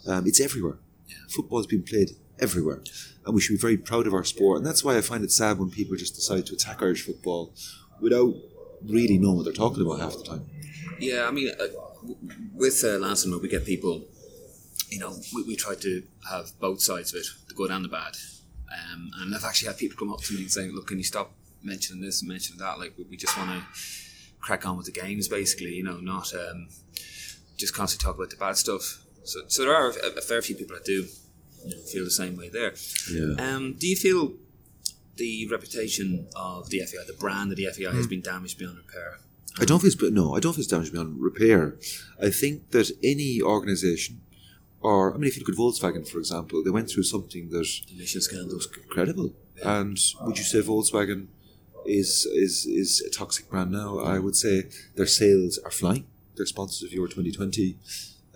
[0.05, 0.77] Um, it's everywhere.
[1.29, 2.11] Football's been played
[2.41, 2.81] everywhere,
[3.25, 4.57] and we should be very proud of our sport.
[4.57, 7.53] And that's why I find it sad when people just decide to attack Irish football
[7.99, 8.33] without
[8.83, 10.49] really knowing what they're talking about half the time.
[10.99, 11.67] Yeah, I mean, uh,
[12.01, 12.17] w-
[12.53, 14.03] with uh, Lansing, we get people,
[14.89, 17.89] you know, we, we try to have both sides of it, the good and the
[17.89, 18.15] bad.
[18.71, 21.03] Um, and I've actually had people come up to me and say, look, can you
[21.03, 21.31] stop
[21.61, 22.79] mentioning this and mentioning that?
[22.79, 23.65] Like, we, we just want to
[24.39, 26.67] crack on with the games, basically, you know, not um,
[27.57, 29.03] just constantly talk about the bad stuff.
[29.23, 31.05] So, so there are a, a fair few people that do
[31.91, 32.73] feel the same way there.
[33.11, 33.35] Yeah.
[33.55, 34.33] Um, do you feel
[35.17, 37.97] the reputation of the FAI, the brand of the FAI, Hmm.
[37.97, 39.19] has been damaged beyond repair?
[39.59, 41.77] I don't think it's but no, I don't think it's damaged beyond repair.
[42.21, 44.21] I think that any organisation,
[44.81, 47.67] or I mean, if you look at Volkswagen, for example, they went through something that
[47.93, 48.67] Emission scandals.
[48.83, 49.35] incredible.
[49.63, 51.27] And would you say Volkswagen
[51.85, 53.99] is is is a toxic brand now?
[53.99, 56.05] I would say their sales are flying.
[56.35, 57.77] They're sponsors of Euro 2020,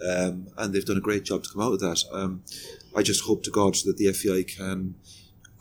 [0.01, 2.03] um, and they've done a great job to come out of that.
[2.11, 2.43] Um,
[2.95, 4.95] I just hope to God that the FAI can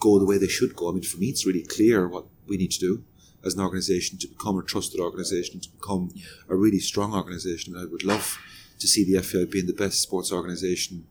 [0.01, 0.89] go the way they should go.
[0.89, 3.05] I mean, for me, it's really clear what we need to do
[3.45, 6.11] as an organisation to become a trusted organisation, to become
[6.49, 7.75] a really strong organisation.
[7.75, 8.39] And I would love
[8.79, 11.07] to see the FAI being the best sports organisation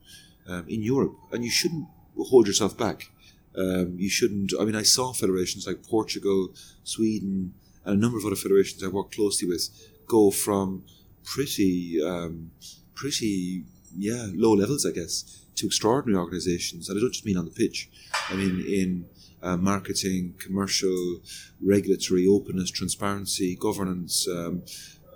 [0.48, 3.10] um, in Europe, and you shouldn't hold yourself back.
[3.56, 4.52] Um, you shouldn't.
[4.60, 6.50] I mean, I saw federations like Portugal,
[6.84, 7.54] Sweden,
[7.86, 9.70] and a number of other federations I work closely with
[10.08, 10.84] go from
[11.24, 12.52] pretty, um,
[13.04, 13.66] pretty,
[13.98, 16.88] yeah, low levels, I guess, to extraordinary organisations.
[16.88, 17.90] And I don't just mean on the pitch.
[18.30, 19.06] I mean in
[19.42, 21.20] uh, marketing, commercial,
[21.62, 24.64] regulatory, openness, transparency, governance, um,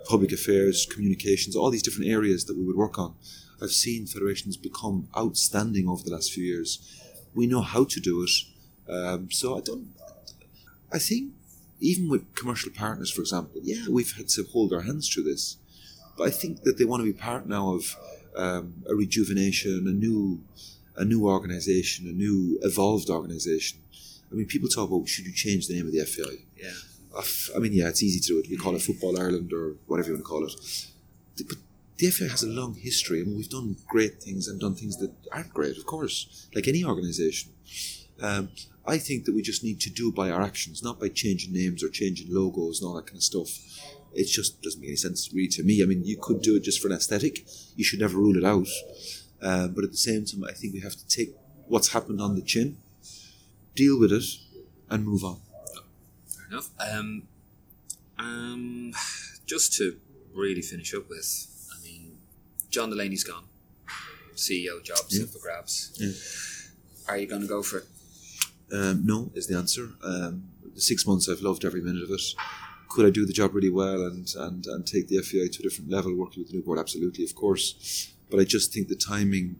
[0.04, 3.14] public affairs, communications, all these different areas that we would work on.
[3.62, 6.70] I've seen federations become outstanding over the last few years.
[7.34, 8.92] We know how to do it.
[8.92, 9.88] Um, so I don't.
[10.92, 11.32] I think
[11.80, 15.56] even with commercial partners, for example, yeah, we've had to hold our hands through this,
[16.18, 17.96] but I think that they want to be part now of
[18.36, 20.42] um, a rejuvenation, a new,
[20.96, 23.78] a new organisation, a new evolved organisation.
[24.30, 26.44] I mean, people talk about should you change the name of the FAI?
[26.56, 26.72] Yeah.
[27.56, 28.50] I mean, yeah, it's easy to do it.
[28.50, 30.52] We call it Football Ireland or whatever you want to call it.
[31.48, 31.56] But
[31.96, 33.20] the FA has a long history.
[33.20, 36.68] I mean, we've done great things and done things that aren't great, of course, like
[36.68, 37.52] any organisation.
[38.20, 38.50] Um,
[38.86, 41.82] I think that we just need to do by our actions, not by changing names
[41.82, 43.50] or changing logos and all that kind of stuff.
[44.14, 45.82] It just doesn't make any sense really to me.
[45.82, 47.46] I mean, you could do it just for an aesthetic.
[47.76, 48.66] You should never rule it out.
[49.40, 51.34] Um, but at the same time, I think we have to take
[51.68, 52.78] what's happened on the chin,
[53.76, 54.24] deal with it,
[54.90, 55.40] and move on.
[56.26, 56.70] Fair enough.
[56.80, 57.22] Um,
[58.18, 58.92] um,
[59.46, 59.96] just to
[60.34, 62.16] really finish up with, I mean,
[62.70, 63.44] John Delaney's gone.
[64.34, 65.24] CEO jobs Yeah.
[65.24, 65.92] up for grabs.
[65.98, 67.12] Yeah.
[67.12, 67.86] Are you going to go for it?
[68.72, 69.90] Um, no, is the answer.
[70.02, 70.44] Um,
[70.74, 72.22] the six months, I've loved every minute of it.
[72.88, 75.62] Could I do the job really well and, and, and take the FAI to a
[75.62, 76.78] different level, working with the new board?
[76.78, 78.12] Absolutely, of course.
[78.30, 79.56] But I just think the timing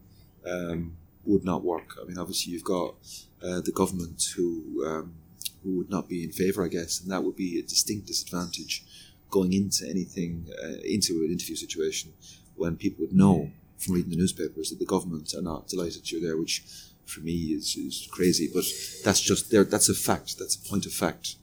[0.46, 1.96] um, would not work.
[2.00, 2.94] I mean, obviously, you've got
[3.42, 5.14] uh, the government who um,
[5.62, 8.84] who would not be in favour, I guess, and that would be a distinct disadvantage
[9.30, 12.12] going into anything, uh, into an interview situation
[12.56, 16.20] when people would know from reading the newspapers that the government are not delighted you're
[16.20, 16.64] there, which
[17.06, 18.48] for me is, is crazy.
[18.52, 18.64] But
[19.04, 19.64] that's just there.
[19.64, 20.38] That's a fact.
[20.38, 21.36] That's a point of fact.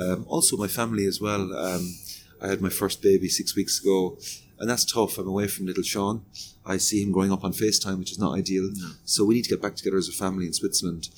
[0.00, 1.54] Um, also, my family as well.
[1.54, 1.94] Um,
[2.42, 4.16] I had my first baby six weeks ago,
[4.58, 5.18] and that's tough.
[5.18, 6.24] I'm away from little Sean.
[6.64, 8.70] I see him growing up on FaceTime, which is not ideal.
[9.04, 11.10] So we need to get back together as a family in Switzerland.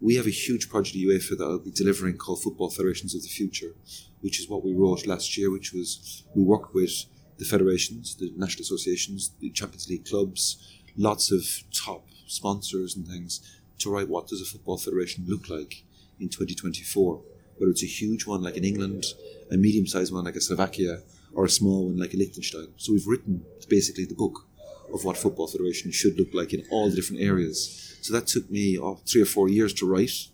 [0.00, 3.22] We have a huge project at UEFA that I'll be delivering called Football Federations of
[3.22, 3.74] the Future,
[4.20, 7.06] which is what we wrote last year, which was we worked with
[7.38, 13.40] the federations, the national associations, the Champions League clubs, lots of top sponsors and things
[13.78, 15.84] to write what does a football federation look like
[16.20, 17.20] in 2024
[17.58, 19.04] whether it's a huge one like in England,
[19.50, 21.02] a medium-sized one like a Slovakia,
[21.34, 22.68] or a small one like a Liechtenstein.
[22.76, 24.46] So we've written basically the book
[24.92, 27.96] of what football federation should look like in all the different areas.
[28.00, 30.28] So that took me oh, three or four years to write.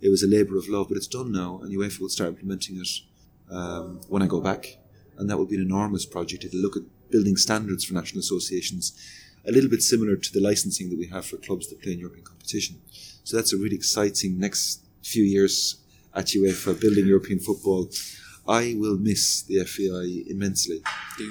[0.00, 2.78] It was a labour of love, but it's done now, and UEFA will start implementing
[2.78, 2.88] it
[3.50, 4.78] um, when I go back,
[5.18, 6.44] and that will be an enormous project.
[6.44, 8.98] It'll look at building standards for national associations,
[9.46, 11.98] a little bit similar to the licensing that we have for clubs that play in
[11.98, 12.80] European competition.
[13.24, 15.76] So that's a really exciting next few years
[16.14, 17.90] at UEFA building European football.
[18.48, 20.82] I will miss the FAI immensely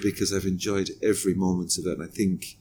[0.02, 2.58] because I've enjoyed every moment of it, and I think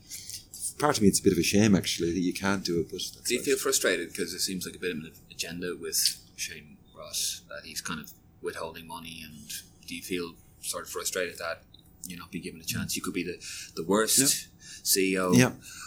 [0.79, 2.89] part of me it's a bit of a shame actually that you can't do it.
[2.91, 6.19] But Do you feel frustrated because it seems like a bit of an agenda with
[6.35, 8.11] Shane Ross that he's kind of
[8.41, 9.49] withholding money, and
[9.87, 11.63] do you feel sort of frustrated that
[12.07, 12.95] you're not being given a chance?
[12.95, 13.37] You could be the
[13.75, 14.47] the worst
[14.83, 15.37] CEO,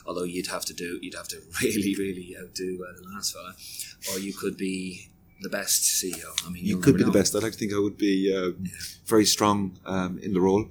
[0.06, 3.54] although you'd have to do you'd have to really really outdo uh, the last fella,
[4.12, 5.08] or you could be
[5.42, 6.30] the best CEO.
[6.46, 7.34] I mean, you could be the best.
[7.34, 8.64] I'd like to think I would be um,
[9.06, 10.66] very strong um, in the role,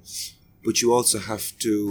[0.64, 1.90] but you also have to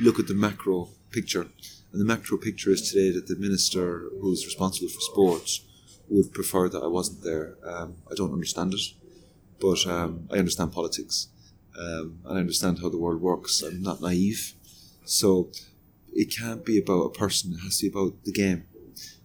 [0.00, 1.46] look at the macro picture.
[1.92, 5.60] And the macro picture is today that the minister who's responsible for sports
[6.08, 7.56] would prefer that I wasn't there.
[7.64, 8.80] Um, I don't understand it,
[9.60, 11.28] but um, I understand politics
[11.78, 13.62] um, and I understand how the world works.
[13.62, 14.54] I'm not naive.
[15.04, 15.50] So
[16.12, 18.64] it can't be about a person, it has to be about the game.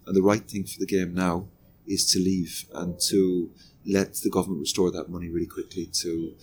[0.05, 1.47] And the right thing for the game now
[1.87, 3.51] is to leave and to
[3.85, 6.33] let the government restore that money really quickly to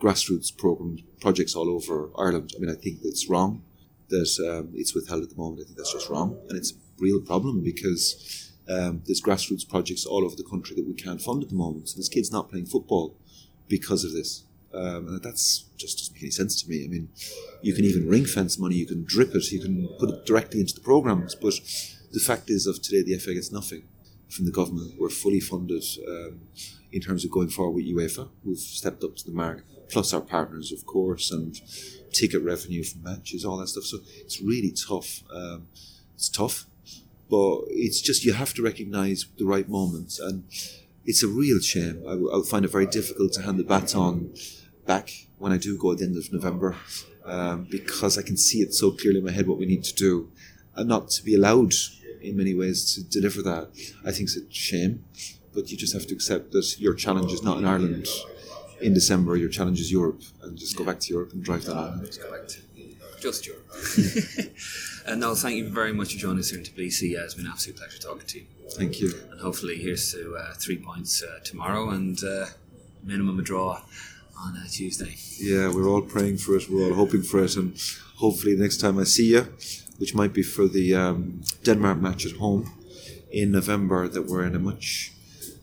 [0.00, 2.52] grassroots programs, projects all over Ireland.
[2.56, 3.62] I mean, I think that's wrong
[4.08, 5.60] that um, it's withheld at the moment.
[5.60, 10.06] I think that's just wrong, and it's a real problem because um, there's grassroots projects
[10.06, 11.90] all over the country that we can't fund at the moment.
[11.90, 13.16] So there's kids not playing football
[13.68, 14.44] because of this.
[14.72, 16.84] Um, and that's just doesn't make any sense to me.
[16.84, 17.08] I mean,
[17.62, 20.60] you can even ring fence money, you can drip it, you can put it directly
[20.60, 21.54] into the programs, but
[22.12, 23.84] the fact is, of today, the FA gets nothing
[24.28, 24.94] from the government.
[24.98, 26.40] We're fully funded um,
[26.92, 30.20] in terms of going forward with UEFA, We've stepped up to the mark, plus our
[30.20, 31.60] partners, of course, and
[32.12, 33.84] ticket revenue from matches, all that stuff.
[33.84, 35.22] So it's really tough.
[35.32, 35.68] Um,
[36.14, 36.66] it's tough,
[37.30, 40.44] but it's just you have to recognise the right moments, and
[41.04, 42.02] it's a real shame.
[42.06, 44.34] I, I find it very difficult to hand the baton
[44.86, 46.76] back when I do go at the end of November,
[47.24, 49.94] um, because I can see it so clearly in my head what we need to
[49.94, 50.30] do,
[50.74, 51.72] and not to be allowed
[52.22, 53.70] in many ways to deliver that.
[54.04, 55.04] I think it's a shame,
[55.54, 58.06] but you just have to accept that your challenge is not in Ireland
[58.80, 59.36] in December.
[59.36, 62.00] Your challenge is Europe, and just go back to Europe and drive that on.
[62.00, 62.58] Let's go back to
[63.20, 63.66] just Europe.
[65.06, 67.18] and no, thank you very much for joining us here in Tbilisi.
[67.18, 68.46] Uh, it's been an absolute pleasure talking to you.
[68.70, 69.12] Thank you.
[69.30, 72.46] And hopefully, here's to uh, three points uh, tomorrow and uh,
[73.02, 73.80] minimum a draw
[74.40, 75.16] on uh, Tuesday.
[75.38, 76.68] Yeah, we're all praying for it.
[76.70, 77.76] We're all hoping for it, and
[78.16, 79.46] hopefully, next time I see you,
[79.98, 82.70] which might be for the um, Denmark match at home
[83.30, 85.12] in November, that we're in a much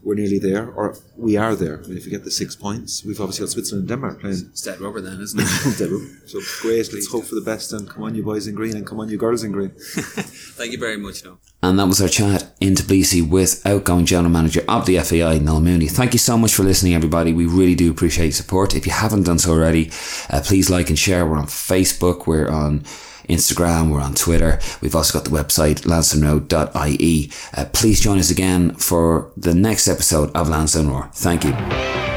[0.06, 1.82] we're nearly there, or we are there.
[1.84, 4.38] I mean, if we get the six points, we've obviously got Switzerland and Denmark playing.
[4.52, 6.30] It's dead rubber then, isn't it?
[6.30, 6.94] so great.
[6.94, 9.10] Let's hope for the best, and come on, you boys in green, and come on,
[9.10, 9.72] you girls in green.
[9.76, 11.40] Thank you very much, Noel.
[11.64, 15.60] And that was our chat in Tbilisi with outgoing General Manager of the FAI, Noel
[15.60, 15.88] Mooney.
[15.88, 17.34] Thank you so much for listening, everybody.
[17.34, 18.76] We really do appreciate your support.
[18.76, 19.90] If you haven't done so already,
[20.30, 21.26] uh, please like and share.
[21.26, 22.84] We're on Facebook, we're on
[23.28, 24.60] Instagram, we're on Twitter.
[24.82, 27.32] We've also got the website, lansdowneroad.ie.
[27.56, 31.10] Uh, please join us again for the next episode of Lansdowne Roar.
[31.14, 32.15] Thank you.